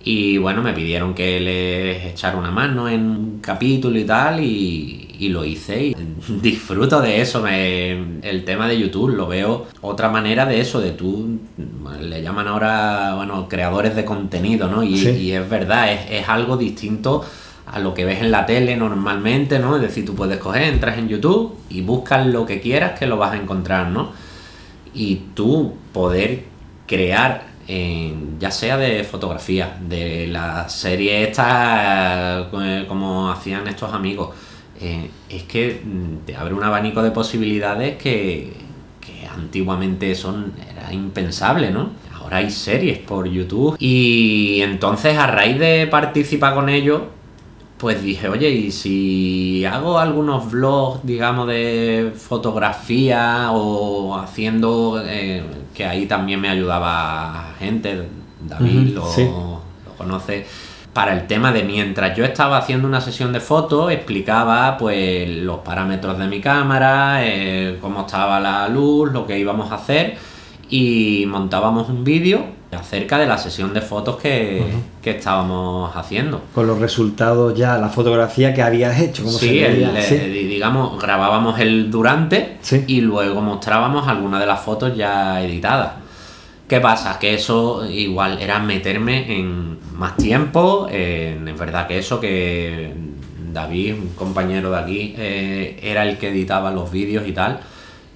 Y 0.03 0.37
bueno, 0.37 0.61
me 0.61 0.73
pidieron 0.73 1.15
que 1.15 1.39
les 1.39 2.05
echara 2.05 2.37
una 2.37 2.51
mano 2.51 2.87
en 2.87 3.01
un 3.01 3.39
capítulo 3.41 3.97
y 3.97 4.05
tal, 4.05 4.39
y, 4.39 5.04
y 5.19 5.29
lo 5.29 5.43
hice. 5.45 5.87
Y 5.87 5.95
disfruto 6.41 7.01
de 7.01 7.21
eso. 7.21 7.41
Me, 7.41 7.91
el 8.21 8.43
tema 8.45 8.67
de 8.67 8.79
YouTube 8.79 9.09
lo 9.15 9.27
veo 9.27 9.65
otra 9.81 10.09
manera 10.09 10.45
de 10.45 10.61
eso, 10.61 10.79
de 10.81 10.91
tú, 10.91 11.39
le 12.01 12.21
llaman 12.21 12.47
ahora, 12.47 13.15
bueno, 13.15 13.47
creadores 13.49 13.95
de 13.95 14.05
contenido, 14.05 14.67
¿no? 14.67 14.83
Y, 14.83 14.97
Sí. 14.97 15.09
y 15.09 15.31
es 15.31 15.49
verdad, 15.49 15.91
es, 15.91 16.11
es 16.21 16.29
algo 16.29 16.57
distinto 16.57 17.23
a 17.65 17.79
lo 17.79 17.93
que 17.93 18.05
ves 18.05 18.21
en 18.21 18.29
la 18.31 18.45
tele 18.45 18.75
normalmente, 18.77 19.57
¿no? 19.59 19.75
Es 19.75 19.81
decir, 19.81 20.05
tú 20.05 20.13
puedes 20.15 20.37
coger, 20.37 20.63
entras 20.63 20.97
en 20.97 21.07
YouTube 21.09 21.55
y 21.69 21.81
buscas 21.81 22.25
lo 22.27 22.45
que 22.45 22.61
quieras 22.61 22.97
que 22.97 23.07
lo 23.07 23.17
vas 23.17 23.33
a 23.33 23.37
encontrar, 23.37 23.87
¿no? 23.89 24.11
Y 24.93 25.15
tú 25.33 25.73
poder 25.91 26.43
crear, 26.87 27.47
ya 28.39 28.51
sea 28.51 28.77
de 28.77 29.03
fotografía, 29.03 29.77
de 29.81 30.27
la 30.27 30.69
serie 30.69 31.23
esta, 31.27 32.49
eh, 32.61 32.85
como 32.87 33.31
hacían 33.31 33.67
estos 33.67 33.91
amigos, 33.91 34.29
eh, 34.81 35.09
es 35.29 35.43
que 35.43 35.81
mm, 35.83 36.25
te 36.25 36.35
abre 36.35 36.53
un 36.53 36.63
abanico 36.63 37.01
de 37.01 37.11
posibilidades 37.11 37.97
que, 37.97 38.53
que 38.99 39.27
antiguamente 39.27 40.15
son, 40.15 40.53
era 40.71 40.93
impensable, 40.93 41.71
¿no? 41.71 41.89
Ahora 42.13 42.37
hay 42.37 42.49
series 42.49 42.97
por 42.97 43.27
YouTube 43.27 43.77
y 43.79 44.59
entonces 44.61 45.17
a 45.17 45.27
raíz 45.27 45.59
de 45.59 45.87
participar 45.87 46.55
con 46.55 46.69
ellos, 46.69 47.03
pues 47.77 48.01
dije, 48.01 48.27
oye, 48.29 48.49
¿y 48.49 48.71
si 48.71 49.63
hago 49.65 49.99
algunos 49.99 50.49
vlogs, 50.51 51.01
digamos, 51.03 51.47
de 51.47 52.13
fotografía 52.15 53.51
o 53.51 54.17
haciendo, 54.17 55.01
eh, 55.05 55.43
que 55.73 55.85
ahí 55.85 56.05
también 56.05 56.41
me 56.41 56.49
ayudaba 56.49 57.53
gente, 57.59 58.07
David 58.47 58.95
lo, 58.95 59.05
sí. 59.05 59.23
lo 59.23 59.95
conoce, 59.97 60.45
para 60.95 61.11
el 61.11 61.27
tema 61.27 61.51
de 61.51 61.61
mientras 61.63 62.15
yo 62.17 62.23
estaba 62.23 62.57
haciendo 62.57 62.87
una 62.87 63.01
sesión 63.01 63.33
de 63.33 63.41
fotos, 63.41 63.91
explicaba 63.91 64.77
pues 64.77 65.29
los 65.29 65.57
parámetros 65.59 66.17
de 66.17 66.25
mi 66.27 66.39
cámara, 66.39 67.17
eh, 67.21 67.77
cómo 67.81 68.01
estaba 68.05 68.39
la 68.39 68.69
luz, 68.69 69.11
lo 69.11 69.27
que 69.27 69.37
íbamos 69.37 69.73
a 69.73 69.75
hacer 69.75 70.15
y 70.69 71.25
montábamos 71.27 71.89
un 71.89 72.05
vídeo 72.05 72.45
acerca 72.71 73.17
de 73.17 73.27
la 73.27 73.37
sesión 73.37 73.73
de 73.73 73.81
fotos 73.81 74.15
que, 74.15 74.63
que 75.01 75.11
estábamos 75.11 75.93
haciendo. 75.97 76.41
Con 76.53 76.65
los 76.65 76.79
resultados 76.79 77.53
ya, 77.57 77.77
la 77.77 77.89
fotografía 77.89 78.53
que 78.53 78.61
habías 78.61 78.97
hecho, 78.97 79.23
como 79.25 79.37
Sí, 79.37 79.47
se 79.59 79.65
el- 79.65 79.97
eh, 79.97 80.01
Sí. 80.01 80.15
di- 80.17 80.47
digamos, 80.47 80.97
grabábamos 81.01 81.59
el 81.59 81.91
durante 81.91 82.57
Sí. 82.61 82.85
y 82.87 83.01
luego 83.01 83.41
mostrábamos 83.41 84.07
algunas 84.07 84.39
de 84.39 84.45
las 84.45 84.61
fotos 84.61 84.95
ya 84.95 85.41
editadas. 85.41 85.91
¿Qué 86.69 86.79
pasa? 86.79 87.19
Que 87.19 87.33
eso 87.33 87.85
igual 87.85 88.37
era 88.41 88.59
meterme 88.59 89.37
en 89.37 89.77
más 89.97 90.17
tiempo. 90.17 90.87
en- 90.91 91.47
es 91.47 91.57
verdad 91.59 91.87
que 91.87 91.97
eso, 91.99 92.19
que 92.19 92.91
David, 93.53 93.93
un 93.93 94.09
compañero 94.09 94.69
de 94.71 94.77
aquí, 94.77 95.15
eh, 95.17 95.79
era 95.81 96.03
el 96.07 96.17
que 96.17 96.29
editaba 96.29 96.71
los 96.71 96.91
vídeos 96.91 97.27
y 97.27 97.31
tal. 97.31 97.59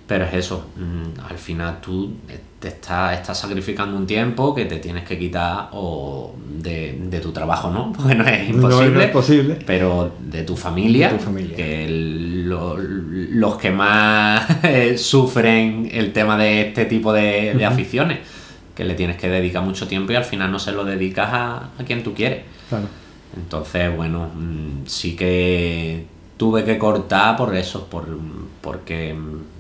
Pero 0.08 0.26
es 0.26 0.34
eso, 0.34 0.66
mm, 0.76 1.20
al 1.30 1.38
final 1.38 1.80
tú 1.82 2.14
te 2.60 2.70
estás, 2.70 3.14
estás 3.14 3.38
sacrificando 3.40 3.96
un 3.96 4.08
tiempo 4.08 4.56
que 4.56 4.66
te 4.66 4.78
tienes 4.78 5.04
que 5.04 5.20
quitar 5.20 5.70
o 5.72 6.34
de, 6.58 6.98
de 7.04 7.20
tu 7.20 7.32
trabajo, 7.32 7.70
¿no? 7.70 7.94
Porque 7.98 8.16
no 8.16 8.26
es 8.26 8.50
No, 8.50 8.58
no 8.58 8.68
imposible. 8.70 9.04
es 9.06 9.12
posible. 9.12 9.58
Pero 9.68 10.12
de 10.20 10.42
tu 10.44 10.58
familia, 10.58 11.10
De 11.12 11.18
tu 11.20 11.24
familia. 11.26 11.56
que 11.56 11.86
el- 11.86 12.50
lo- 12.50 12.76
los 12.80 13.56
que 13.58 13.70
más 13.70 14.50
eh, 14.64 14.98
sufren 14.98 15.88
el 15.92 16.12
tema 16.12 16.38
de 16.40 16.62
este 16.70 16.86
tipo 16.86 17.14
de, 17.14 17.54
de 17.54 17.66
aficiones, 17.66 18.18
que 18.80 18.86
le 18.86 18.96
tienes 18.96 19.18
que 19.18 19.28
dedicar 19.28 19.62
mucho 19.62 19.90
tiempo 19.90 20.14
y 20.14 20.16
al 20.16 20.24
final 20.24 20.50
no 20.54 20.58
se 20.58 20.72
lo 20.72 20.86
dedicas 20.86 21.28
a, 21.34 21.56
a 21.78 21.84
quien 21.86 22.02
tú 22.02 22.14
quieres. 22.14 22.44
Claro. 22.70 22.86
Entonces, 23.36 23.94
bueno, 23.94 24.30
mm, 24.34 24.86
sí 24.86 25.18
que 25.18 26.06
tuve 26.38 26.64
que 26.64 26.78
cortar 26.78 27.36
por 27.36 27.54
eso, 27.58 27.88
por, 27.88 28.08
porque 28.62 29.14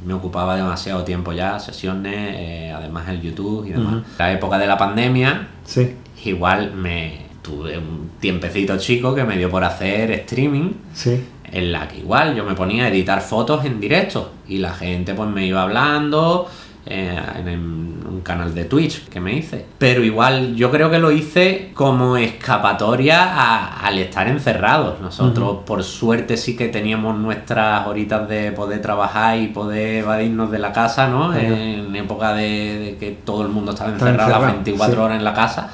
me 0.05 0.13
ocupaba 0.13 0.55
demasiado 0.55 1.03
tiempo 1.03 1.33
ya, 1.33 1.59
sesiones, 1.59 2.15
eh, 2.15 2.73
además 2.73 3.09
el 3.09 3.21
YouTube 3.21 3.65
y 3.67 3.71
demás. 3.71 3.95
Ujú. 3.95 4.03
La 4.17 4.31
época 4.31 4.57
de 4.57 4.67
la 4.67 4.77
pandemia, 4.77 5.49
Sí, 5.65 5.95
igual 6.23 6.71
me 6.73 7.25
tuve 7.41 7.77
un 7.77 8.11
tiempecito 8.21 8.77
chico 8.77 9.13
que 9.13 9.25
me 9.25 9.35
dio 9.35 9.49
por 9.49 9.65
hacer 9.65 10.11
streaming 10.11 10.71
sí. 10.93 11.21
en 11.51 11.73
la 11.73 11.89
que 11.89 11.97
igual 11.97 12.37
yo 12.37 12.45
me 12.45 12.55
ponía 12.55 12.85
a 12.85 12.87
editar 12.87 13.19
fotos 13.19 13.65
en 13.65 13.81
directo 13.81 14.31
y 14.47 14.59
la 14.59 14.73
gente 14.73 15.13
pues 15.13 15.29
me 15.29 15.45
iba 15.45 15.61
hablando 15.61 16.47
eh, 16.89 17.17
en 17.37 17.59
un 17.59 18.21
canal 18.23 18.53
de 18.53 18.65
Twitch 18.65 19.07
que 19.07 19.19
me 19.19 19.33
hice. 19.33 19.65
Pero 19.77 20.03
igual 20.03 20.55
yo 20.55 20.71
creo 20.71 20.89
que 20.89 20.99
lo 20.99 21.11
hice 21.11 21.71
como 21.73 22.17
escapatoria 22.17 23.23
a- 23.23 23.85
al 23.87 23.97
estar 23.99 24.27
encerrados. 24.27 24.99
Nosotros 24.99 25.59
por 25.65 25.83
suerte 25.83 26.35
sí 26.37 26.55
que 26.57 26.67
teníamos 26.67 27.17
nuestras 27.17 27.85
horitas 27.87 28.27
de 28.27 28.51
poder 28.51 28.81
trabajar 28.81 29.37
y 29.37 29.47
poder 29.47 30.03
evadirnos 30.03 30.51
de 30.51 30.59
la 30.59 30.73
casa, 30.73 31.07
¿no? 31.07 31.33
En 31.35 31.95
época 31.95 32.33
de, 32.33 32.79
de 32.79 32.97
que 32.97 33.11
todo 33.23 33.43
el 33.43 33.49
mundo 33.49 33.71
estaba 33.71 33.91
Está 33.91 34.09
encerrado 34.09 34.29
las 34.29 34.37
encerrado, 34.39 34.63
24 34.63 34.95
sí. 34.95 35.01
horas 35.01 35.17
en 35.17 35.23
la 35.23 35.33
casa. 35.33 35.69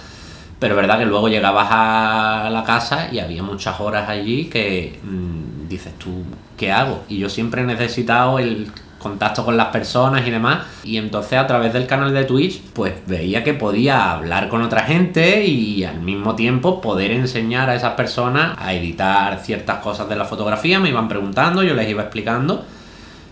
Pero 0.60 0.74
es 0.74 0.78
verdad 0.82 1.00
que 1.00 1.06
luego 1.06 1.28
llegabas 1.28 1.68
a 1.70 2.50
la 2.52 2.64
casa 2.64 3.10
y 3.12 3.20
había 3.20 3.44
muchas 3.44 3.80
horas 3.80 4.08
allí 4.10 4.46
que 4.46 5.00
mm, 5.04 5.68
dices 5.68 5.94
tú, 5.98 6.24
¿qué 6.58 6.72
hago? 6.72 7.04
Y 7.10 7.18
yo 7.18 7.30
siempre 7.30 7.62
he 7.62 7.66
necesitado 7.66 8.40
el 8.40 8.72
contacto 9.06 9.46
con 9.46 9.56
las 9.56 9.68
personas 9.68 10.26
y 10.28 10.32
demás. 10.32 10.60
Y 10.84 10.98
entonces 10.98 11.38
a 11.38 11.46
través 11.48 11.72
del 11.74 11.86
canal 11.88 12.14
de 12.14 12.24
Twitch, 12.26 12.62
pues 12.74 12.94
veía 13.06 13.44
que 13.44 13.54
podía 13.54 14.12
hablar 14.14 14.50
con 14.50 14.62
otra 14.64 14.82
gente 14.84 15.46
y 15.46 15.84
al 15.84 16.00
mismo 16.02 16.36
tiempo 16.36 16.82
poder 16.82 17.12
enseñar 17.12 17.70
a 17.70 17.76
esas 17.76 17.94
personas 17.94 18.58
a 18.60 18.74
editar 18.74 19.40
ciertas 19.40 19.78
cosas 19.78 20.10
de 20.10 20.16
la 20.16 20.26
fotografía. 20.26 20.80
Me 20.80 20.90
iban 20.90 21.08
preguntando, 21.08 21.62
yo 21.64 21.74
les 21.76 21.88
iba 21.90 22.02
explicando. 22.02 22.64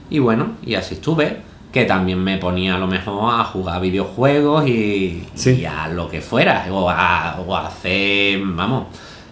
Y 0.10 0.20
bueno, 0.20 0.52
y 0.66 0.76
así 0.76 0.94
estuve. 0.96 1.42
Que 1.74 1.86
también 1.86 2.20
me 2.24 2.38
ponía 2.38 2.76
a 2.76 2.78
lo 2.78 2.86
mejor 2.86 3.34
a 3.34 3.44
jugar 3.46 3.82
videojuegos 3.82 4.68
y, 4.68 5.28
Sí. 5.34 5.62
y 5.62 5.66
a 5.66 5.88
lo 5.88 6.08
que 6.08 6.22
fuera. 6.22 6.66
O 6.70 6.88
a, 6.88 7.40
o 7.46 7.56
a 7.56 7.66
hacer, 7.68 8.40
vamos. 8.46 8.86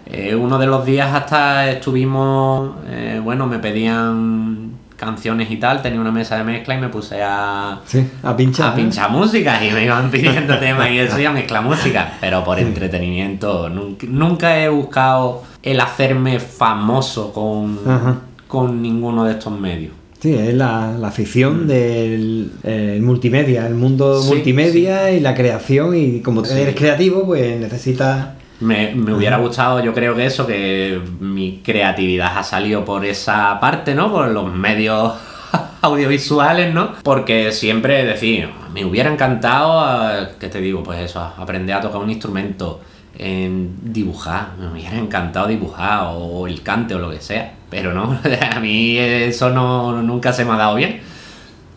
eh, 0.06 0.34
uno 0.34 0.58
de 0.58 0.66
los 0.66 0.84
días 0.84 1.14
hasta 1.14 1.70
estuvimos, 1.70 2.72
eh, 2.88 3.20
bueno, 3.22 3.46
me 3.46 3.60
pedían 3.60 4.71
canciones 5.06 5.50
y 5.50 5.56
tal, 5.56 5.82
tenía 5.82 6.00
una 6.00 6.12
mesa 6.12 6.36
de 6.38 6.44
mezcla 6.44 6.76
y 6.76 6.80
me 6.80 6.88
puse 6.88 7.20
a, 7.22 7.80
Sí, 7.84 8.06
a 8.22 8.36
pinchar. 8.36 8.68
a 8.72 8.74
pinchar 8.76 9.10
música 9.10 9.64
y 9.64 9.72
me 9.72 9.84
iban 9.84 10.10
pidiendo 10.12 10.56
temas 10.60 10.90
y 10.92 10.98
eso 11.00 11.18
y 11.20 11.24
a 11.24 11.32
mezclar 11.32 11.64
música, 11.64 12.12
pero 12.20 12.44
por 12.44 12.58
entretenimiento. 12.60 13.68
Nunca, 13.68 14.06
nunca 14.08 14.62
he 14.62 14.68
buscado 14.68 15.42
el 15.62 15.80
hacerme 15.80 16.38
famoso 16.38 17.32
con, 17.32 17.80
Ajá. 17.84 18.16
con 18.46 18.80
ninguno 18.80 19.24
de 19.24 19.32
estos 19.32 19.58
medios. 19.58 19.92
Sí, 20.20 20.32
es 20.34 20.54
la, 20.54 20.92
la 21.00 21.08
afición 21.08 21.66
del 21.66 22.52
eh, 22.62 23.00
multimedia, 23.02 23.66
el 23.66 23.74
mundo 23.74 24.20
Mm. 24.20 24.22
Sí, 24.22 24.28
multimedia 24.34 25.10
y 25.10 25.18
la 25.18 25.34
creación. 25.34 25.96
Y 25.96 26.20
como 26.20 26.44
eres 26.44 26.76
creativo, 26.76 27.26
pues 27.26 27.58
necesitas. 27.58 28.28
Me, 28.62 28.94
me 28.94 29.12
hubiera 29.12 29.38
gustado, 29.38 29.80
yo 29.80 29.92
creo 29.92 30.14
que 30.14 30.26
eso, 30.26 30.46
que 30.46 31.00
mi 31.20 31.60
creatividad 31.64 32.38
ha 32.38 32.42
salido 32.42 32.84
por 32.84 33.04
esa 33.04 33.58
parte, 33.60 33.94
¿no? 33.94 34.10
Por 34.10 34.28
los 34.28 34.52
medios 34.52 35.14
audiovisuales, 35.82 36.72
¿no? 36.72 36.92
Porque 37.02 37.52
siempre, 37.52 38.04
decir, 38.04 38.48
me 38.72 38.84
hubiera 38.84 39.12
encantado, 39.12 40.10
eh, 40.10 40.28
¿qué 40.38 40.48
te 40.48 40.60
digo? 40.60 40.82
Pues 40.82 41.00
eso, 41.00 41.20
aprender 41.20 41.76
a 41.76 41.80
tocar 41.80 42.00
un 42.00 42.10
instrumento, 42.10 42.80
en 43.18 43.92
dibujar, 43.92 44.52
me 44.58 44.68
hubiera 44.68 44.96
encantado 44.96 45.46
dibujar, 45.46 46.08
o 46.14 46.46
el 46.46 46.62
cante 46.62 46.94
o 46.94 46.98
lo 46.98 47.10
que 47.10 47.20
sea, 47.20 47.54
pero 47.70 47.92
no, 47.92 48.18
a 48.54 48.60
mí 48.60 48.98
eso 48.98 49.50
no, 49.50 50.02
nunca 50.02 50.32
se 50.32 50.44
me 50.44 50.52
ha 50.52 50.56
dado 50.56 50.76
bien. 50.76 51.00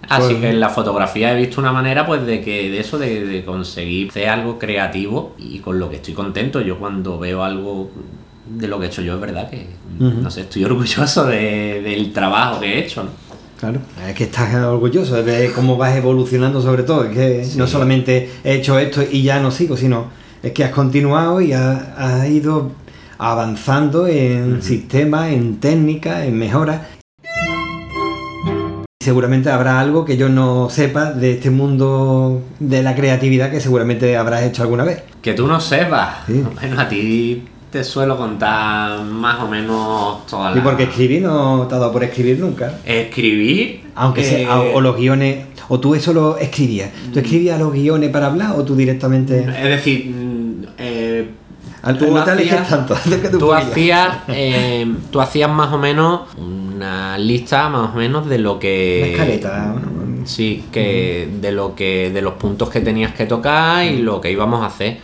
Así 0.10 0.30
Pues- 0.34 0.41
que 0.41 0.50
en 0.50 0.60
la 0.60 0.70
fotografía 0.70 1.34
he 1.34 1.38
visto 1.38 1.60
una 1.62 1.72
manera 1.72 2.06
pues 2.06 2.26
de 2.26 2.41
que 2.41 2.70
de 2.70 2.80
eso 2.80 2.98
de, 2.98 3.26
de 3.26 3.44
conseguir 3.44 4.10
hacer 4.10 4.30
algo 4.30 4.60
creativo 4.60 5.34
y 5.38 5.60
con 5.60 5.80
lo 5.80 5.89
que 5.89 5.96
estoy 5.98 6.13
contento 6.13 6.62
yo 6.62 6.78
cuando 6.78 7.18
veo 7.18 7.44
algo 7.44 7.89
de 8.48 8.68
lo 8.68 8.78
que 8.80 8.86
he 8.86 8.89
hecho 8.89 9.02
yo 9.02 9.15
es 9.15 9.22
verdad 9.22 9.50
que 9.50 9.65
Ujú. 10.00 10.22
no 10.22 10.30
sé 10.30 10.41
estoy 10.41 10.63
orgulloso 10.65 11.26
de- 11.26 11.82
del 11.82 12.13
trabajo 12.13 12.60
que 12.60 12.68
he 12.76 12.80
hecho 12.80 13.04
¿no? 13.04 13.10
Claro, 13.60 13.80
es 14.08 14.13
que 14.13 14.26
estás 14.26 14.54
orgulloso 14.56 15.24
de 15.24 15.50
cómo 15.54 15.78
vas 15.78 15.96
evolucionando, 15.96 16.62
sobre 16.62 16.84
todo. 16.84 17.06
Es 17.06 17.15
que 17.15 17.58
no 17.58 17.65
solamente 17.68 18.30
he 18.44 18.56
hecho 18.56 18.78
esto 18.78 19.02
y 19.10 19.24
ya 19.24 19.39
no 19.39 19.50
sigo, 19.50 19.78
sino 19.78 20.08
es 20.44 20.52
que 20.52 20.65
has 20.65 20.72
continuado 20.72 21.39
y 21.39 21.54
has, 21.54 21.82
has 21.98 22.28
ido 22.30 22.72
avanzando 23.18 24.08
en 24.08 24.62
sistemas, 24.62 25.32
en 25.32 25.58
técnicas, 25.62 26.26
en 26.26 26.38
mejoras. 26.38 26.82
Seguramente 29.06 29.52
habrá 29.52 29.80
algo 29.80 30.04
que 30.04 30.18
yo 30.18 30.30
no 30.30 30.68
sepa 30.72 31.12
de 31.12 31.34
este 31.34 31.52
mundo 31.52 32.41
de 32.60 32.82
la 32.82 32.96
creatividad 32.96 33.52
que 33.52 33.60
seguramente 33.60 34.18
habrás 34.18 34.41
hecho 34.41 34.63
alguna 34.63 34.84
vez. 34.84 35.04
que 35.22 35.34
tú 35.34 35.46
no 35.46 35.60
sepas 35.62 36.26
Sí. 36.26 36.44
bueno 36.60 36.80
a 36.82 36.89
ti 36.89 37.44
te 37.72 37.84
suelo 37.84 38.18
contar 38.18 39.02
más 39.04 39.41
o 39.44 39.48
menos 39.48 40.26
todas 40.26 40.54
Y 40.54 40.56
las 40.56 40.63
porque 40.63 40.84
escribir 40.84 41.22
no 41.22 41.68
te 41.68 41.76
ha 41.76 41.78
dado 41.78 41.91
por 41.91 42.04
escribir 42.04 42.39
nunca. 42.39 42.74
escribir 42.84 43.84
Aunque 43.94 44.22
eh, 44.22 44.24
sea, 44.46 44.60
o, 44.60 44.78
o 44.78 44.82
los 44.82 44.96
guiones, 44.98 45.46
o 45.70 45.80
tú 45.80 45.94
eso 45.94 46.12
lo 46.12 46.38
escribías. 46.38 46.89
¿Tú 47.13 47.20
escribías 47.20 47.60
los 47.60 47.72
guiones 47.74 48.10
para 48.10 48.26
hablar 48.28 48.54
o 48.58 48.63
tú 48.63 48.76
directamente...? 48.76 49.39
es 49.41 49.63
decir 49.65 50.08
mm, 50.08 50.63
eh, 50.80 51.30
tú 52.00 52.08
no 52.12 52.22
hacías- 52.24 52.68
tanto, 52.68 52.96
tú 53.39 53.54
hacías, 53.54 54.10
eh, 54.30 54.88
tú 55.12 55.22
hacías 55.22 55.50
más 55.52 55.72
o 55.72 55.78
menos 55.78 56.22
una 56.86 57.17
lista 57.17 57.69
más 57.69 57.93
o 57.93 57.98
menos 57.98 58.28
de 58.28 58.38
lo 58.38 58.60
que 58.60 59.02
Una 59.04 59.12
escaleta, 59.12 59.76
¿no? 59.76 60.26
Sí, 60.26 60.65
que 60.71 61.30
de 61.39 61.52
lo 61.52 61.76
que 61.76 62.10
de 62.12 62.21
los 62.21 62.34
puntos 62.34 62.69
que 62.69 62.82
tenías 62.82 63.13
que 63.13 63.26
tocar 63.26 63.86
y 63.86 63.98
lo 63.98 64.21
que 64.21 64.32
íbamos 64.32 64.63
a 64.63 64.67
hacer. 64.67 64.98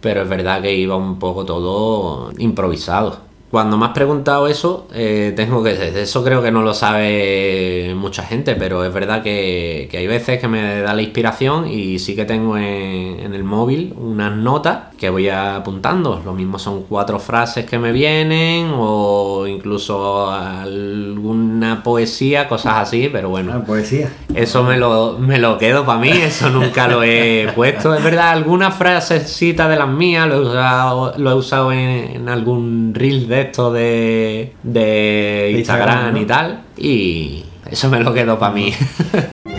Pero 0.00 0.22
es 0.22 0.28
verdad 0.28 0.62
que 0.62 0.74
iba 0.74 0.96
un 0.96 1.18
poco 1.18 1.44
todo 1.44 2.30
improvisado. 2.38 3.18
Cuando 3.50 3.76
me 3.76 3.86
has 3.86 3.92
preguntado 3.92 4.48
eso, 4.48 4.88
eh, 4.92 5.32
tengo 5.36 5.62
que. 5.62 6.02
Eso 6.02 6.24
creo 6.24 6.42
que 6.42 6.50
no 6.50 6.62
lo 6.62 6.74
sabe 6.74 7.94
mucha 7.96 8.22
gente, 8.22 8.56
pero 8.56 8.84
es 8.84 8.92
verdad 8.92 9.22
que, 9.22 9.88
que 9.90 9.98
hay 9.98 10.06
veces 10.06 10.40
que 10.40 10.48
me 10.48 10.80
da 10.80 10.92
la 10.92 11.02
inspiración 11.02 11.68
y 11.68 11.98
sí 11.98 12.16
que 12.16 12.24
tengo 12.24 12.56
en, 12.56 13.20
en 13.20 13.34
el 13.34 13.44
móvil 13.44 13.94
unas 13.96 14.36
notas 14.36 14.93
que 15.04 15.10
voy 15.10 15.28
apuntando. 15.28 16.22
Lo 16.24 16.32
mismo 16.32 16.58
son 16.58 16.84
cuatro 16.84 17.18
frases 17.18 17.66
que 17.66 17.78
me 17.78 17.92
vienen 17.92 18.70
o 18.74 19.46
incluso 19.46 20.30
alguna 20.30 21.82
poesía, 21.82 22.48
cosas 22.48 22.76
así, 22.76 23.10
pero 23.12 23.28
bueno. 23.28 23.52
Ah, 23.54 23.62
poesía. 23.62 24.10
Eso 24.34 24.62
me 24.62 24.78
lo, 24.78 25.18
me 25.18 25.38
lo 25.38 25.58
quedo 25.58 25.84
para 25.84 25.98
mí, 25.98 26.08
eso 26.08 26.48
nunca 26.48 26.88
lo 26.88 27.02
he 27.02 27.52
puesto. 27.54 27.94
Es 27.94 28.02
verdad, 28.02 28.30
alguna 28.30 28.70
frasecita 28.70 29.68
de 29.68 29.76
las 29.76 29.88
mías 29.88 30.26
lo 30.26 30.36
he 30.36 30.40
usado, 30.40 31.12
lo 31.18 31.30
he 31.32 31.34
usado 31.34 31.70
en, 31.70 31.80
en 32.16 32.28
algún 32.30 32.94
reel 32.94 33.28
de 33.28 33.42
esto 33.42 33.70
de, 33.70 34.54
de 34.62 35.52
Instagram, 35.54 35.88
Instagram, 35.90 36.14
¿no? 36.14 36.20
y 36.22 36.24
tal. 36.24 36.60
Y 36.78 37.44
eso 37.70 37.90
me 37.90 38.00
lo 38.00 38.14
quedo 38.14 38.38
para 38.38 38.54
mí. 38.54 38.72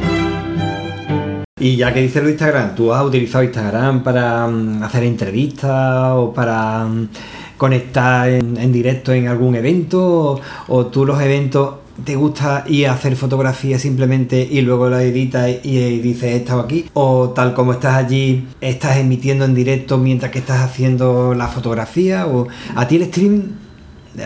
Y 1.57 1.77
ya 1.77 1.93
que 1.93 2.01
dices 2.01 2.21
lo 2.21 2.25
de 2.25 2.31
Instagram, 2.33 2.75
¿tú 2.75 2.93
has 2.93 3.01
utilizado 3.01 3.45
Instagram 3.45 4.03
para 4.03 4.45
mm, 4.45 4.83
hacer 4.83 5.03
entrevistas 5.05 6.11
o 6.13 6.33
para 6.33 6.83
mm, 6.83 7.07
conectar 7.55 8.27
en, 8.27 8.57
en 8.57 8.73
directo 8.73 9.13
en 9.13 9.29
algún 9.29 9.55
evento? 9.55 10.33
O, 10.33 10.41
o 10.67 10.85
tú 10.87 11.05
los 11.05 11.21
eventos 11.21 11.75
te 12.03 12.17
gusta 12.17 12.65
ir 12.67 12.87
a 12.87 12.93
hacer 12.95 13.15
fotografías 13.15 13.81
simplemente 13.81 14.45
y 14.51 14.59
luego 14.63 14.89
la 14.89 15.01
editas 15.01 15.49
y, 15.63 15.77
y 15.77 15.99
dices 16.01 16.23
he 16.23 16.35
estado 16.35 16.59
aquí? 16.59 16.89
¿O 16.91 17.29
tal 17.29 17.53
como 17.53 17.71
estás 17.71 17.95
allí, 17.95 18.49
estás 18.59 18.97
emitiendo 18.97 19.45
en 19.45 19.55
directo 19.55 19.97
mientras 19.97 20.33
que 20.33 20.39
estás 20.39 20.59
haciendo 20.59 21.33
la 21.35 21.47
fotografía? 21.47 22.27
¿O 22.27 22.49
a 22.75 22.85
ti 22.85 22.97
el 22.97 23.05
stream, 23.05 23.43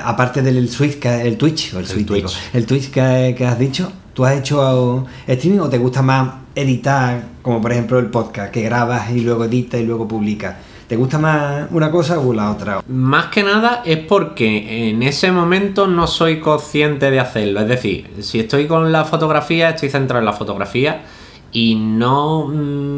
aparte 0.04 0.42
del 0.42 0.68
Switch, 0.68 1.06
el 1.06 1.38
Twitch, 1.38 1.76
o 1.76 1.80
el, 1.80 1.86
Switch, 1.86 2.08
digo, 2.08 2.28
Twitch. 2.28 2.40
el 2.54 2.66
Twitch 2.66 2.90
que, 2.90 3.36
que 3.38 3.46
has 3.46 3.60
dicho, 3.60 3.92
¿tú 4.16 4.26
has 4.26 4.36
hecho 4.36 5.06
streaming 5.28 5.60
o 5.60 5.70
te 5.70 5.78
gusta 5.78 6.02
más 6.02 6.49
editar, 6.56 7.24
como 7.42 7.62
por 7.62 7.72
ejemplo 7.72 8.00
el 8.00 8.08
podcast, 8.08 8.52
que 8.52 8.62
grabas 8.62 9.12
y 9.12 9.22
luego 9.22 9.46
editas 9.46 9.80
y 9.80 9.86
luego 9.86 10.08
publicas? 10.08 10.56
¿Te 10.88 10.96
gusta 10.96 11.20
más 11.20 11.68
una 11.70 11.92
cosa 11.92 12.20
o 12.20 12.34
la 12.34 12.50
otra? 12.50 12.82
Más 12.88 13.28
que 13.28 13.44
nada 13.44 13.84
es 13.86 14.00
porque 14.00 14.90
en 14.90 15.04
ese 15.04 15.32
momento 15.32 15.86
no 15.86 16.08
soy 16.08 16.40
consciente 16.40 17.12
de 17.12 17.20
hacerlo. 17.20 17.60
Es 17.62 17.68
decir, 17.68 18.10
si 18.22 18.40
estoy 18.40 18.66
con 18.66 18.92
la 18.92 19.06
fotografía, 19.06 19.70
estoy 19.70 19.90
centrado 19.90 20.20
en 20.20 20.26
la 20.26 20.34
fotografía 20.34 21.04
y 21.52 21.76
no 21.76 22.48
mm, 22.48 22.52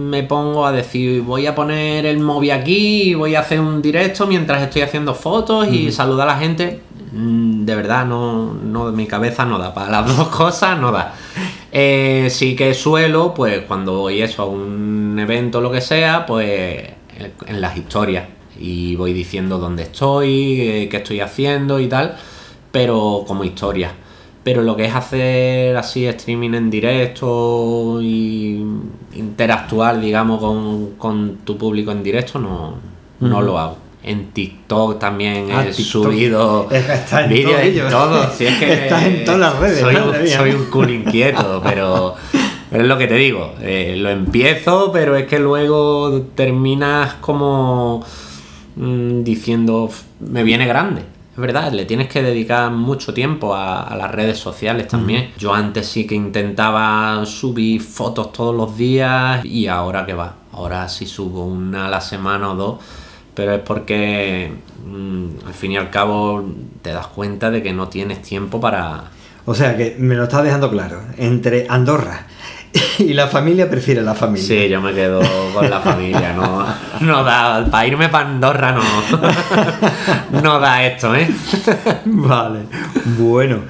me 0.10 0.24
pongo 0.24 0.66
a 0.66 0.72
decir 0.72 1.22
voy 1.22 1.48
a 1.48 1.56
poner 1.56 2.06
el 2.06 2.20
móvil 2.20 2.52
aquí 2.52 3.04
y 3.10 3.14
voy 3.14 3.36
a 3.36 3.42
hacer 3.42 3.60
un 3.60 3.82
directo 3.82 4.26
mientras 4.26 4.62
estoy 4.62 4.84
haciendo 4.84 5.14
fotos 5.14 5.68
y 5.68 5.92
saludar 5.92 6.30
a 6.30 6.34
la 6.34 6.40
gente. 6.40 6.80
Mm, 7.12 7.66
De 7.66 7.76
verdad, 7.76 8.06
no, 8.06 8.54
no, 8.54 8.92
mi 8.94 9.06
cabeza 9.06 9.44
no 9.46 9.58
da. 9.58 9.74
Para 9.74 9.90
las 10.02 10.18
dos 10.18 10.30
cosas 10.30 10.80
no 10.80 10.94
da. 10.94 11.14
Eh, 11.72 12.28
sí 12.30 12.56
que 12.56 12.74
suelo, 12.74 13.34
pues 13.34 13.62
cuando 13.68 14.00
voy 14.00 14.22
eso 14.22 14.44
a 14.44 14.46
un 14.46 15.18
evento 15.20 15.60
o 15.60 15.62
lo 15.62 15.72
que 15.72 15.82
sea, 15.82 16.26
pues 16.26 16.84
en- 17.48 17.62
las 17.62 17.78
historias 17.78 18.28
y 18.60 18.96
voy 18.96 19.14
diciendo 19.14 19.58
dónde 19.58 19.84
estoy, 19.84 20.62
eh, 20.62 20.90
qué 20.90 20.98
estoy 20.98 21.20
haciendo 21.22 21.80
y 21.80 21.88
tal, 21.88 22.16
pero 22.72 23.24
como 23.28 23.44
historia. 23.44 23.94
Pero 24.44 24.64
lo 24.64 24.76
que 24.76 24.86
es 24.86 24.96
hacer 24.96 25.78
así 25.78 26.06
streaming 26.08 26.54
en 26.56 26.70
directo 26.72 28.00
y 28.02 28.66
interactuar, 29.16 30.00
digamos, 30.02 30.40
con, 30.40 30.92
con 30.98 31.38
tu 31.46 31.58
público 31.58 31.92
en 31.92 32.02
directo, 32.04 32.40
no, 32.40 32.74
no 33.20 33.42
lo 33.42 33.60
hago. 33.60 33.78
En 34.04 34.32
TikTok 34.32 34.98
también 35.00 35.48
Ah, 35.52 35.64
he 35.64 35.72
TikTok. 35.72 35.86
subido 35.86 36.68
en 36.72 37.30
vídeos 37.30 37.62
en 37.62 37.90
todo. 37.90 38.30
Si 38.36 38.46
es 38.48 38.58
que 38.58 38.74
Estás 38.84 39.04
en 39.04 39.24
todas 39.26 39.40
las 39.40 39.60
redes, 39.60 39.80
Soy, 39.80 39.96
un, 39.96 40.28
soy 40.28 40.52
un 40.52 40.66
cool 40.66 40.90
inquieto, 41.02 41.62
pero, 41.64 42.16
pero 42.72 42.84
es 42.84 42.88
lo 42.90 42.98
que 42.98 43.08
te 43.08 43.16
digo. 43.16 43.54
eh, 43.62 43.96
lo 43.98 44.10
empiezo, 44.10 44.92
pero 44.92 45.16
es 45.16 45.28
que 45.28 45.38
luego 45.40 46.22
terminas 46.36 47.16
como 47.22 48.04
mm, 48.76 49.24
diciendo, 49.24 49.84
"Uf, 49.84 50.02
me 50.20 50.44
viene 50.44 50.66
grande. 50.66 51.02
Es 51.34 51.38
verdad, 51.38 51.72
le 51.72 51.86
tienes 51.86 52.08
que 52.10 52.22
dedicar 52.22 52.70
mucho 52.72 53.14
tiempo 53.14 53.54
a, 53.56 53.84
a 53.84 53.96
las 53.96 54.12
redes 54.12 54.38
sociales 54.38 54.88
también. 54.90 55.32
Yo 55.38 55.54
antes 55.54 55.88
sí 55.88 56.06
que 56.06 56.14
intentaba 56.16 57.26
subir 57.26 57.82
fotos 57.82 58.34
todos 58.34 58.54
los 58.54 58.76
días 58.76 59.46
y 59.46 59.68
ahora 59.68 60.06
que 60.06 60.14
va. 60.14 60.36
Ahora 60.52 60.90
sí 60.90 61.06
subo 61.06 61.46
una 61.46 61.86
a 61.86 61.90
la 61.90 62.02
semana 62.02 62.52
o 62.52 62.56
dos, 62.56 62.76
pero 63.34 63.54
es 63.56 63.62
porque 63.62 64.52
mm, 64.86 65.48
al 65.48 65.54
fin 65.54 65.72
y 65.74 65.78
al 65.78 65.90
cabo 65.90 66.44
te 66.82 66.92
das 66.92 67.08
cuenta 67.08 67.52
de 67.52 67.64
que 67.64 67.74
no 67.74 67.88
tienes 67.88 68.22
tiempo 68.22 68.60
para... 68.60 69.06
O 69.46 69.56
sea 69.56 69.76
que 69.76 69.96
me 69.98 70.16
lo 70.16 70.24
estás 70.24 70.44
dejando 70.44 70.70
claro. 70.70 71.02
Entre 71.18 71.66
Andorra 71.68 72.28
y 73.00 73.14
la 73.14 73.28
familia, 73.28 73.70
prefiere 73.70 74.02
la 74.02 74.14
familia. 74.14 74.48
Sí, 74.48 74.70
yo 74.70 74.82
me 74.82 74.94
quedo 74.94 75.22
con 75.54 75.70
la 75.70 75.80
familia, 75.80 76.34
no, 76.34 76.66
no 77.02 77.24
da, 77.24 77.66
para 77.70 77.88
irme 77.88 78.10
para 78.10 78.30
Andorra 78.30 78.72
no, 78.74 80.42
no 80.42 80.60
da 80.60 80.86
esto, 80.86 81.16
¿eh? 81.16 81.30
Vale, 82.06 82.60
bueno. 83.18 83.62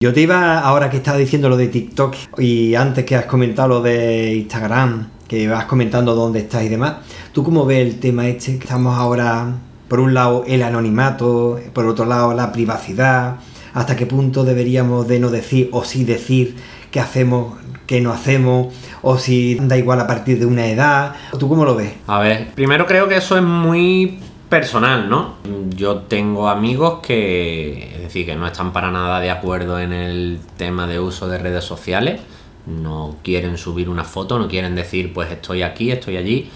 Yo 0.00 0.12
te 0.12 0.20
iba, 0.20 0.60
ahora 0.60 0.90
que 0.90 0.98
estás 0.98 1.18
diciendo 1.18 1.48
lo 1.48 1.56
de 1.56 1.66
TikTok 1.66 2.14
y 2.38 2.76
antes 2.76 3.04
que 3.04 3.16
has 3.16 3.24
comentado 3.24 3.68
lo 3.68 3.82
de 3.82 4.34
Instagram, 4.36 5.08
que 5.26 5.48
vas 5.48 5.64
comentando 5.64 6.14
dónde 6.14 6.38
estás 6.38 6.62
y 6.62 6.68
demás, 6.68 6.98
¿tú 7.32 7.44
cómo 7.44 7.66
ves 7.66 7.86
el 7.86 8.00
tema 8.00 8.28
este? 8.28 8.58
Que 8.58 8.64
estamos 8.64 8.98
ahora, 8.98 9.56
por 9.88 10.00
un 10.00 10.14
lado, 10.14 10.44
el 10.46 10.62
anonimato, 10.62 11.58
por 11.72 11.86
otro 11.86 12.04
lado, 12.04 12.34
la 12.34 12.52
privacidad, 12.52 13.36
hasta 13.74 13.96
qué 13.96 14.06
punto 14.06 14.44
deberíamos 14.44 15.08
de 15.08 15.20
no 15.20 15.30
decir 15.30 15.68
o 15.72 15.84
sí 15.84 16.04
decir 16.04 16.56
qué 16.90 17.00
hacemos, 17.00 17.54
qué 17.86 18.00
no 18.00 18.12
hacemos, 18.12 18.74
o 19.02 19.18
si 19.18 19.56
da 19.60 19.76
igual 19.76 20.00
a 20.00 20.06
partir 20.06 20.38
de 20.38 20.46
una 20.46 20.66
edad. 20.66 21.14
¿Tú 21.38 21.48
cómo 21.48 21.64
lo 21.64 21.74
ves? 21.74 21.92
A 22.06 22.18
ver, 22.18 22.48
primero 22.54 22.86
creo 22.86 23.08
que 23.08 23.16
eso 23.16 23.36
es 23.36 23.42
muy 23.42 24.18
personal, 24.48 25.08
¿no? 25.08 25.34
Yo 25.76 25.98
tengo 25.98 26.48
amigos 26.48 27.00
que, 27.02 27.94
es 27.96 28.02
decir, 28.02 28.26
que 28.26 28.34
no 28.34 28.46
están 28.46 28.72
para 28.72 28.90
nada 28.90 29.20
de 29.20 29.30
acuerdo 29.30 29.78
en 29.78 29.92
el 29.92 30.40
tema 30.56 30.86
de 30.86 30.98
uso 30.98 31.28
de 31.28 31.38
redes 31.38 31.64
sociales, 31.64 32.20
no 32.66 33.16
quieren 33.22 33.56
subir 33.56 33.88
una 33.88 34.04
foto, 34.04 34.38
no 34.38 34.48
quieren 34.48 34.74
decir, 34.74 35.12
pues 35.12 35.30
estoy 35.30 35.62
aquí, 35.62 35.90
estoy 35.90 36.16
allí. 36.16 36.50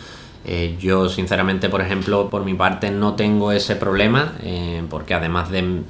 Eh, 0.44 0.76
yo, 0.80 1.08
sinceramente, 1.08 1.68
por 1.68 1.80
ejemplo, 1.80 2.28
por 2.28 2.44
mi 2.44 2.54
parte 2.54 2.90
no 2.90 3.14
tengo 3.14 3.52
ese 3.52 3.76
problema, 3.76 4.34
eh, 4.42 4.82
porque 4.90 5.14
además 5.14 5.50
del 5.50 5.84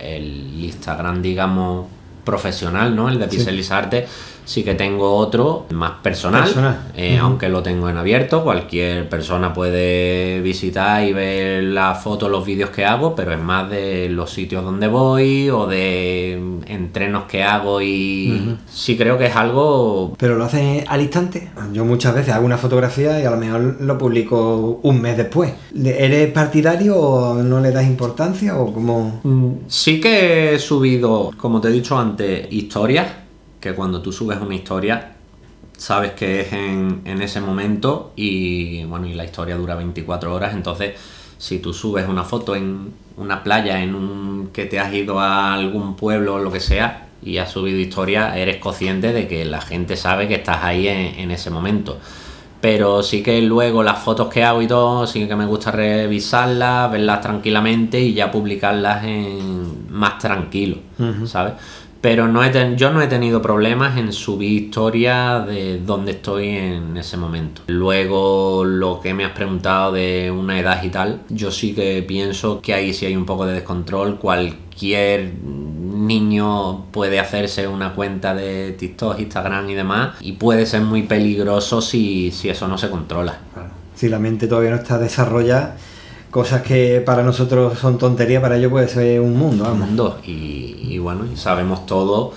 el 0.00 0.64
Instagram, 0.64 1.22
digamos, 1.22 1.86
profesional, 2.26 2.94
¿no? 2.94 3.08
El 3.08 3.18
de 3.18 3.30
Sí. 3.30 3.36
Pixelizarte, 3.38 4.06
sí 4.44 4.62
que 4.62 4.74
tengo 4.74 5.14
otro 5.16 5.64
más 5.70 5.92
personal, 6.02 6.44
Personal. 6.44 6.78
eh, 6.94 7.18
aunque 7.18 7.48
lo 7.48 7.62
tengo 7.62 7.88
en 7.88 7.96
abierto, 7.96 8.44
cualquier 8.44 9.08
persona 9.08 9.52
puede 9.52 10.40
visitar 10.42 11.02
y 11.04 11.12
ver 11.12 11.64
las 11.64 12.02
fotos, 12.02 12.30
los 12.30 12.44
vídeos 12.46 12.70
que 12.70 12.84
hago, 12.84 13.14
pero 13.16 13.32
es 13.32 13.40
más 13.40 13.68
de 13.70 14.08
los 14.08 14.30
sitios 14.30 14.62
donde 14.64 14.86
voy 14.88 15.48
o 15.50 15.66
de 15.66 16.32
entrenos 16.66 17.24
que 17.24 17.42
hago 17.42 17.80
y 17.82 18.56
sí 18.70 18.96
creo 18.96 19.16
que 19.18 19.26
es 19.26 19.36
algo... 19.36 20.14
¿Pero 20.18 20.36
lo 20.36 20.44
haces 20.44 20.84
al 20.88 21.00
instante? 21.00 21.50
Yo 21.72 21.84
muchas 21.84 22.14
veces 22.14 22.32
hago 22.34 22.46
una 22.46 22.58
fotografía 22.58 23.20
y 23.20 23.24
a 23.24 23.30
lo 23.30 23.36
mejor 23.38 23.76
lo 23.80 23.98
publico 23.98 24.80
un 24.82 25.00
mes 25.00 25.16
después. 25.16 25.52
¿Eres 25.84 26.30
partidario 26.32 26.96
o 26.96 27.42
no 27.42 27.60
le 27.60 27.70
das 27.72 27.84
importancia 27.86 28.56
o 28.56 28.72
cómo...? 28.72 29.20
Mm, 29.24 29.52
Sí 29.68 30.00
que 30.00 30.54
he 30.54 30.58
subido, 30.58 31.30
como 31.36 31.60
te 31.60 31.68
he 31.68 31.72
dicho 31.72 31.98
antes, 31.98 32.15
historias, 32.50 33.08
que 33.60 33.74
cuando 33.74 34.02
tú 34.02 34.12
subes 34.12 34.38
una 34.40 34.54
historia 34.54 35.12
sabes 35.76 36.12
que 36.12 36.40
es 36.40 36.52
en, 36.52 37.02
en 37.04 37.20
ese 37.20 37.40
momento 37.40 38.12
y 38.16 38.84
bueno, 38.84 39.06
y 39.06 39.14
la 39.14 39.24
historia 39.24 39.56
dura 39.56 39.74
24 39.74 40.34
horas, 40.34 40.54
entonces 40.54 40.94
si 41.38 41.58
tú 41.58 41.72
subes 41.74 42.08
una 42.08 42.24
foto 42.24 42.56
en 42.56 42.94
una 43.16 43.42
playa, 43.42 43.82
en 43.82 43.94
un 43.94 44.50
que 44.52 44.64
te 44.64 44.78
has 44.78 44.92
ido 44.92 45.20
a 45.20 45.54
algún 45.54 45.96
pueblo 45.96 46.34
o 46.34 46.38
lo 46.38 46.50
que 46.50 46.60
sea 46.60 47.08
y 47.22 47.38
has 47.38 47.50
subido 47.50 47.78
historia, 47.78 48.36
eres 48.38 48.56
consciente 48.56 49.12
de 49.12 49.26
que 49.26 49.44
la 49.44 49.60
gente 49.60 49.96
sabe 49.96 50.28
que 50.28 50.36
estás 50.36 50.62
ahí 50.62 50.88
en, 50.88 51.18
en 51.18 51.30
ese 51.30 51.50
momento. 51.50 51.98
Pero 52.60 53.02
sí 53.02 53.22
que 53.22 53.40
luego 53.42 53.82
las 53.82 53.98
fotos 53.98 54.28
que 54.28 54.42
hago 54.42 54.62
y 54.62 54.66
todo, 54.66 55.06
sí 55.06 55.28
que 55.28 55.36
me 55.36 55.44
gusta 55.44 55.70
revisarlas, 55.70 56.90
verlas 56.90 57.20
tranquilamente 57.20 58.00
y 58.00 58.14
ya 58.14 58.30
publicarlas 58.30 59.04
en 59.04 59.90
más 59.90 60.18
tranquilo. 60.18 60.78
¿sabes? 61.26 61.54
Pero 62.00 62.28
no 62.28 62.44
he 62.44 62.76
yo 62.76 62.92
no 62.92 63.02
he 63.02 63.06
tenido 63.06 63.42
problemas 63.42 63.98
en 63.98 64.12
subir 64.12 64.64
historia 64.64 65.40
de 65.40 65.78
dónde 65.78 66.12
estoy 66.12 66.48
en 66.48 66.96
ese 66.96 67.16
momento. 67.16 67.62
Luego, 67.66 68.64
lo 68.64 69.00
que 69.00 69.14
me 69.14 69.24
has 69.24 69.32
preguntado 69.32 69.92
de 69.92 70.30
una 70.30 70.58
edad 70.58 70.82
y 70.82 70.88
tal, 70.88 71.22
yo 71.28 71.50
sí 71.50 71.74
que 71.74 72.02
pienso 72.02 72.60
que 72.60 72.74
ahí 72.74 72.92
sí 72.92 73.06
hay 73.06 73.16
un 73.16 73.26
poco 73.26 73.46
de 73.46 73.54
descontrol. 73.54 74.18
Cualquier 74.18 75.34
niño 75.42 76.86
puede 76.92 77.18
hacerse 77.18 77.66
una 77.66 77.94
cuenta 77.94 78.34
de 78.34 78.72
TikTok, 78.72 79.18
Instagram 79.18 79.68
y 79.70 79.74
demás, 79.74 80.16
y 80.20 80.32
puede 80.32 80.66
ser 80.66 80.82
muy 80.82 81.02
peligroso 81.02 81.80
si, 81.80 82.30
si 82.30 82.48
eso 82.48 82.68
no 82.68 82.78
se 82.78 82.90
controla. 82.90 83.38
Si 83.94 84.08
la 84.08 84.18
mente 84.18 84.46
todavía 84.46 84.70
no 84.70 84.76
está 84.76 84.98
desarrollada 84.98 85.76
cosas 86.36 86.60
que 86.60 87.00
para 87.00 87.22
nosotros 87.22 87.78
son 87.78 87.96
tonterías, 87.96 88.42
para 88.42 88.58
ellos 88.58 88.70
puede 88.70 88.88
ser 88.88 89.20
un 89.20 89.38
mundo. 89.38 89.64
Un 89.72 89.78
mundo. 89.78 90.18
Y, 90.22 90.98
bueno, 90.98 91.24
sabemos 91.34 91.86
todo 91.86 92.34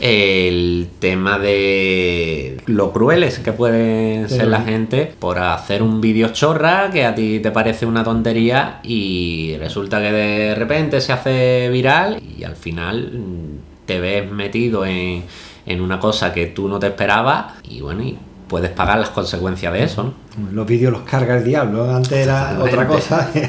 el 0.00 0.88
tema 1.00 1.40
de 1.40 2.58
lo 2.66 2.92
crueles 2.92 3.40
que 3.40 3.52
pueden 3.52 4.28
ser 4.28 4.46
la 4.46 4.60
gente 4.60 5.12
por 5.18 5.40
hacer 5.40 5.82
un 5.82 6.00
vídeo 6.00 6.28
chorra 6.28 6.90
que 6.92 7.04
a 7.04 7.16
ti 7.16 7.40
te 7.40 7.50
parece 7.50 7.84
una 7.84 8.04
tontería 8.04 8.78
y 8.84 9.56
resulta 9.58 10.00
que 10.00 10.12
de 10.12 10.54
repente 10.54 11.00
se 11.00 11.12
hace 11.12 11.68
viral 11.68 12.22
y 12.22 12.44
al 12.44 12.54
final 12.54 13.10
te 13.86 13.98
ves 13.98 14.30
metido 14.30 14.86
en, 14.86 15.24
en 15.66 15.80
una 15.80 15.98
cosa 15.98 16.32
que 16.32 16.46
tú 16.46 16.68
no 16.68 16.78
te 16.78 16.86
esperabas 16.86 17.54
y 17.68 17.80
bueno, 17.80 18.04
y 18.04 18.16
puedes 18.52 18.70
pagar 18.70 18.98
las 18.98 19.08
consecuencias 19.08 19.72
de 19.72 19.82
eso, 19.82 20.02
¿no? 20.02 20.12
Los 20.52 20.66
vídeos 20.66 20.92
los 20.92 21.02
carga 21.04 21.38
el 21.38 21.42
diablo, 21.42 21.90
antes 21.90 22.12
era 22.12 22.58
otra 22.60 22.86
cosa. 22.86 23.30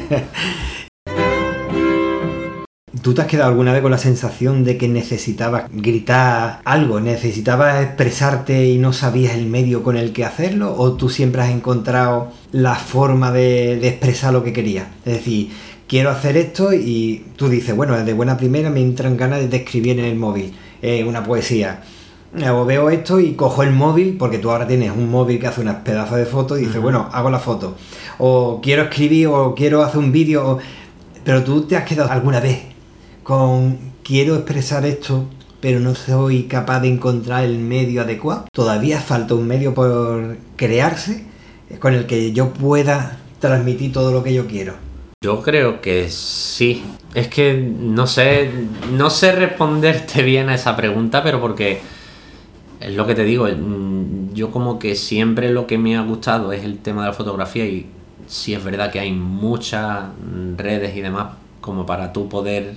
¿Tú 3.02 3.14
te 3.14 3.22
has 3.22 3.28
quedado 3.28 3.50
alguna 3.50 3.74
vez 3.74 3.82
con 3.82 3.92
la 3.92 3.98
sensación 3.98 4.64
de 4.64 4.78
que 4.78 4.88
necesitabas 4.88 5.66
gritar 5.74 6.62
algo, 6.64 7.02
necesitabas 7.02 7.84
expresarte 7.84 8.66
y 8.66 8.78
no 8.78 8.94
sabías 8.94 9.36
el 9.36 9.46
medio 9.46 9.84
con 9.84 9.98
el 9.98 10.14
que 10.14 10.24
hacerlo? 10.24 10.74
¿O 10.78 10.94
tú 10.94 11.10
siempre 11.10 11.42
has 11.42 11.50
encontrado 11.50 12.32
la 12.54 12.76
forma 12.76 13.34
de, 13.34 13.86
expresar 13.86 14.32
lo 14.32 14.42
que 14.42 14.54
querías? 14.54 14.88
Es 15.06 15.16
decir, 15.16 15.52
quiero 15.86 16.12
hacer 16.12 16.38
esto 16.38 16.72
y 16.72 17.26
tú 17.36 17.50
dices, 17.50 17.76
bueno, 17.76 18.02
de 18.02 18.14
buena 18.14 18.38
primera 18.38 18.70
me 18.70 18.80
entran 18.80 19.18
ganas 19.18 19.50
de 19.50 19.58
escribir 19.58 20.00
en 20.00 20.06
el 20.06 20.16
móvil 20.16 20.54
eh, 20.82 21.04
una 21.04 21.26
poesía 21.26 21.82
o 22.52 22.66
veo 22.66 22.90
esto 22.90 23.20
y 23.20 23.34
cojo 23.34 23.64
el 23.64 23.72
móvil, 23.72 24.18
porque 24.18 24.40
tú 24.40 24.50
ahora 24.50 24.68
tienes 24.68 24.92
un 24.92 25.10
móvil 25.10 25.40
que 25.40 25.48
hace 25.48 25.62
unas 25.62 25.78
pedazos 25.78 26.18
de 26.18 26.26
fotos 26.26 26.60
y 26.60 26.66
dices, 26.66 26.82
bueno, 26.82 27.10
hago 27.12 27.30
la 27.30 27.40
foto. 27.40 27.76
O 28.18 28.60
quiero 28.62 28.84
escribir 28.84 29.28
o 29.28 29.54
quiero 29.56 29.84
hacer 29.84 30.00
un 30.00 30.12
vídeo. 30.12 30.58
Pero 31.24 31.44
tú 31.44 31.64
te 31.64 31.78
has 31.78 31.86
quedado 31.86 32.12
alguna 32.12 32.40
vez 32.40 32.64
con 33.24 33.78
quiero 34.04 34.36
expresar 34.36 34.86
esto, 34.86 35.26
pero 35.62 35.80
no 35.80 35.96
soy 35.96 36.44
capaz 36.44 36.82
de 36.82 36.90
encontrar 36.90 37.44
el 37.46 37.60
medio 37.60 38.02
adecuado. 38.02 38.46
Todavía 38.52 39.00
falta 39.00 39.36
un 39.36 39.48
medio 39.48 39.74
por 39.74 40.38
crearse 40.56 41.26
con 41.80 41.94
el 41.94 42.06
que 42.06 42.34
yo 42.34 42.50
pueda 42.50 43.20
transmitir 43.40 43.92
todo 43.92 44.12
lo 44.12 44.24
que 44.24 44.34
yo 44.34 44.48
quiero. 44.48 44.74
Yo 45.22 45.42
creo 45.42 45.82
que 45.82 46.10
sí. 46.10 46.84
Es 47.14 47.28
que 47.28 47.54
no 47.54 48.08
sé, 48.08 48.50
no 48.92 49.10
sé 49.10 49.32
responderte 49.32 50.22
bien 50.24 50.50
a 50.50 50.56
esa 50.56 50.76
pregunta, 50.76 51.24
pero 51.24 51.40
porque 51.40 51.82
es 52.80 52.96
lo 52.96 53.06
que 53.08 53.16
te 53.16 53.24
digo, 53.24 53.48
mm, 53.48 54.34
yo 54.34 54.52
como 54.52 54.80
que 54.80 54.96
siempre 54.96 55.52
lo 55.52 55.68
que 55.68 55.78
me 55.78 55.96
ha 55.96 56.02
gustado 56.02 56.52
es 56.52 56.64
el 56.64 56.80
tema 56.80 57.02
de 57.02 57.08
la 57.10 57.14
fotografía 57.14 57.66
y 57.66 57.88
sí 58.28 58.54
es 58.54 58.64
verdad 58.64 58.92
que 58.92 59.00
hay 59.00 59.12
muchas 59.12 60.06
redes 60.58 60.96
y 60.96 61.02
demás 61.02 61.34
como 61.62 61.86
para 61.86 62.12
tú 62.12 62.28
poder 62.28 62.76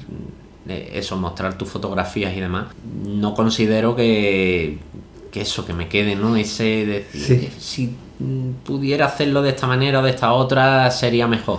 eh, 0.69 0.93
eso, 0.95 1.17
mostrar 1.17 1.59
tus 1.59 1.69
fotografías 1.69 2.35
y 2.37 2.41
demás. 2.41 2.67
No 3.05 3.35
considero 3.35 3.95
que, 3.95 4.79
que 5.31 5.43
eso, 5.43 5.67
que 5.67 5.73
me 5.73 5.89
quede, 5.89 6.17
¿no? 6.17 6.37
Ese 6.37 7.05
decir, 7.13 7.51
si 7.59 7.95
pudiera 8.65 9.07
hacerlo 9.07 9.43
de 9.43 9.51
esta 9.51 9.67
manera 9.67 10.01
o 10.01 10.03
de 10.03 10.11
esta 10.11 10.33
otra 10.33 10.91
sería 10.91 11.27
mejor. 11.27 11.59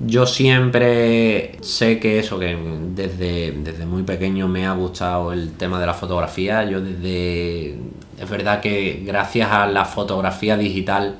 Yo 0.00 0.26
siempre 0.26 1.58
sé 1.60 2.00
que 2.00 2.18
eso, 2.18 2.38
que 2.38 2.56
desde, 2.94 3.52
desde 3.52 3.86
muy 3.86 4.02
pequeño 4.02 4.48
me 4.48 4.66
ha 4.66 4.72
gustado 4.72 5.32
el 5.32 5.52
tema 5.52 5.78
de 5.78 5.86
la 5.86 5.94
fotografía. 5.94 6.64
Yo 6.64 6.80
desde... 6.80 7.78
Es 8.18 8.28
verdad 8.28 8.60
que 8.60 9.02
gracias 9.04 9.50
a 9.50 9.66
la 9.66 9.84
fotografía 9.84 10.56
digital 10.56 11.16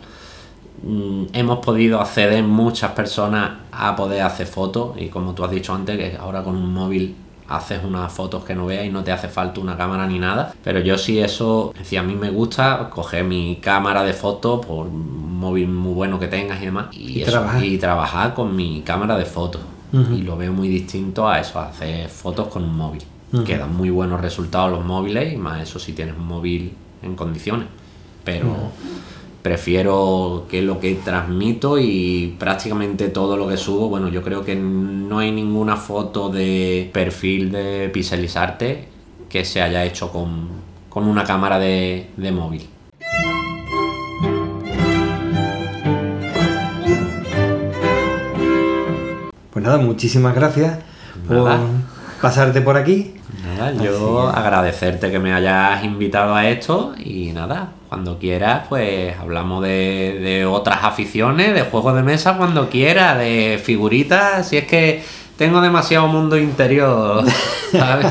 mm, 0.83 1.27
hemos 1.33 1.59
podido 1.59 2.01
acceder 2.01 2.43
muchas 2.43 2.93
personas 2.93 3.59
a 3.71 3.95
poder 3.97 4.23
hacer 4.23 4.47
fotos 4.47 4.97
y 5.01 5.09
como 5.09 5.35
tú 5.35 5.45
has 5.45 5.51
dicho 5.51 5.75
antes, 5.75 5.97
que 5.97 6.17
ahora 6.17 6.43
con 6.43 6.57
un 6.57 6.73
móvil 6.73 7.15
haces 7.57 7.83
unas 7.85 8.13
fotos 8.13 8.45
que 8.45 8.55
no 8.55 8.67
veas 8.67 8.87
y 8.87 8.91
no 8.91 9.05
te 9.05 9.13
hace 9.13 9.29
falta 9.29 9.61
una 9.61 9.77
cámara 9.77 10.07
ni 10.07 10.19
nada. 10.19 10.55
Pero 10.65 10.81
yo 10.81 10.99
sí 10.99 11.21
eso, 11.21 11.73
decía, 11.79 12.01
a 12.01 12.03
mí 12.03 12.15
me 12.15 12.31
gusta 12.31 12.89
coger 12.91 13.25
mi 13.25 13.57
cámara 13.57 14.03
de 14.03 14.13
fotos 14.13 14.65
por 14.65 14.87
un 14.87 15.39
móvil 15.39 15.69
muy 15.69 15.93
bueno 15.93 16.19
que 16.19 16.29
tengas 16.29 16.61
y 16.63 16.67
demás 16.67 16.87
y, 16.93 17.25
trabajar. 17.79 18.35
con 18.35 18.55
mi 18.55 18.83
cámara 18.83 19.17
de 19.17 19.25
fotos. 19.25 19.61
Y 19.93 20.23
lo 20.23 20.39
veo 20.39 20.55
muy 20.55 20.69
distinto 20.69 21.29
a 21.29 21.39
eso, 21.39 21.59
a 21.61 21.69
hacer 21.69 22.09
fotos 22.09 22.49
con 22.49 22.65
un 22.65 22.75
móvil. 22.75 23.03
Quedan 23.45 23.75
muy 23.75 23.91
buenos 23.91 24.21
resultados 24.21 24.71
los 24.71 24.85
móviles 24.85 25.33
y 25.33 25.37
más 25.37 25.61
eso 25.61 25.79
si 25.79 25.93
tienes 25.93 26.17
un 26.17 26.27
móvil 26.27 26.75
en 27.03 27.15
condiciones. 27.15 27.69
Pero 28.25 28.71
prefiero 29.43 30.47
que 30.49 30.63
lo 30.63 30.79
que 30.79 30.95
transmito 30.95 31.79
y 31.79 32.37
prácticamente 32.39 33.09
todo 33.09 33.37
lo 33.37 33.49
que 33.49 33.57
subo, 33.57 33.89
bueno, 33.89 34.09
yo 34.09 34.23
creo 34.23 34.45
que 34.45 34.55
no 34.55 35.19
hay 35.19 35.33
ninguna 35.33 35.77
foto 35.77 36.31
de 36.31 36.89
perfil 36.93 37.51
de 37.51 37.91
Pixelizarte 37.93 38.89
que 39.29 39.45
se 39.45 39.61
haya 39.61 39.85
hecho 39.85 40.13
con, 40.13 40.63
una 40.95 41.25
cámara 41.25 41.59
de, 41.59 42.07
móvil. 42.33 42.69
Pues 49.51 49.65
nada, 49.65 49.79
muchísimas 49.79 50.35
gracias 50.35 50.79
por 51.27 51.51
pasarte 52.21 52.61
por 52.61 52.77
aquí. 52.77 53.15
Nada, 53.45 53.73
yo 53.73 54.29
agradecerte 54.29 55.11
que 55.11 55.19
me 55.19 55.33
hayas 55.33 55.83
invitado 55.85 56.35
a 56.35 56.49
esto 56.49 56.95
y 57.03 57.33
nada, 57.33 57.73
cuando 57.93 58.19
quieras, 58.19 58.69
pues 58.71 59.15
hablamos 59.19 59.63
de, 59.63 60.47
otras 60.49 60.79
aficiones, 60.83 61.53
de 61.53 61.61
juegos 61.61 61.95
de 61.95 62.03
mesa 62.03 62.39
cuando 62.39 62.71
quieras, 62.71 63.19
de 63.19 63.61
figuritas, 63.63 64.49
si 64.49 64.57
es 64.57 64.65
que 64.65 65.03
tengo 65.37 65.61
demasiado 65.61 66.07
mundo 66.07 66.39
interior, 66.39 67.23
¿sabes? 67.71 68.07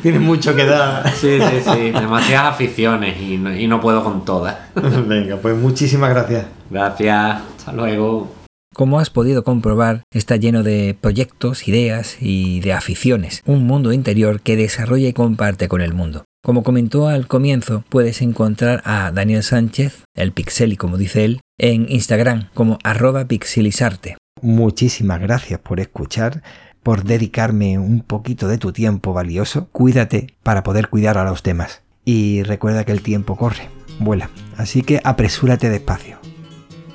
Tienes 0.00 0.22
mucho 0.22 0.56
que 0.56 0.64
dar. 0.64 1.06
Sí, 1.10 1.38
sí, 1.38 1.60
sí, 1.62 1.90
demasiadas 1.90 2.54
aficiones 2.54 3.20
y 3.20 3.36
no, 3.36 3.54
y 3.54 3.66
no 3.66 3.82
puedo 3.82 4.02
con 4.02 4.24
todas. 4.24 4.56
Venga, 4.74 5.36
pues 5.36 5.58
muchísimas 5.58 6.08
gracias. 6.08 6.46
Gracias, 6.70 7.42
hasta 7.58 7.72
luego. 7.74 8.32
Como 8.74 8.98
has 8.98 9.10
podido 9.10 9.44
comprobar, 9.44 10.04
está 10.10 10.36
lleno 10.36 10.62
de 10.62 10.96
proyectos, 10.98 11.68
ideas 11.68 12.16
y 12.18 12.60
de 12.60 12.72
aficiones, 12.72 13.42
un 13.44 13.66
mundo 13.66 13.92
interior 13.92 14.40
que 14.40 14.56
desarrolla 14.56 15.08
y 15.08 15.12
comparte 15.12 15.68
con 15.68 15.82
el 15.82 15.92
mundo. 15.92 16.24
Como 16.44 16.64
comentó 16.64 17.06
al 17.06 17.28
comienzo, 17.28 17.84
puedes 17.88 18.20
encontrar 18.20 18.82
a 18.84 19.12
Daniel 19.12 19.44
Sánchez, 19.44 20.02
el 20.16 20.32
Pixeli 20.32 20.76
como 20.76 20.96
dice 20.96 21.24
él, 21.24 21.40
en 21.56 21.86
Instagram 21.88 22.48
como 22.52 22.78
arroba 22.82 23.26
pixelizarte. 23.26 24.16
Muchísimas 24.40 25.20
gracias 25.20 25.60
por 25.60 25.78
escuchar, 25.78 26.42
por 26.82 27.04
dedicarme 27.04 27.78
un 27.78 28.00
poquito 28.00 28.48
de 28.48 28.58
tu 28.58 28.72
tiempo 28.72 29.12
valioso. 29.12 29.68
Cuídate 29.70 30.34
para 30.42 30.64
poder 30.64 30.88
cuidar 30.88 31.16
a 31.16 31.24
los 31.24 31.44
demás. 31.44 31.82
Y 32.04 32.42
recuerda 32.42 32.82
que 32.82 32.90
el 32.90 33.02
tiempo 33.02 33.36
corre, 33.36 33.68
vuela, 34.00 34.28
así 34.56 34.82
que 34.82 35.00
apresúrate 35.04 35.70
despacio. 35.70 36.18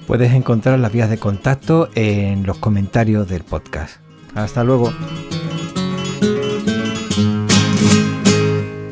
Puedes 0.08 0.34
encontrar 0.34 0.78
las 0.78 0.92
vías 0.92 1.10
de 1.10 1.20
contacto 1.20 1.88
en 1.96 2.46
los 2.46 2.58
comentarios 2.58 3.30
del 3.30 3.46
podcast. 3.46 4.02
Hasta 4.36 4.66
luego. 4.66 4.92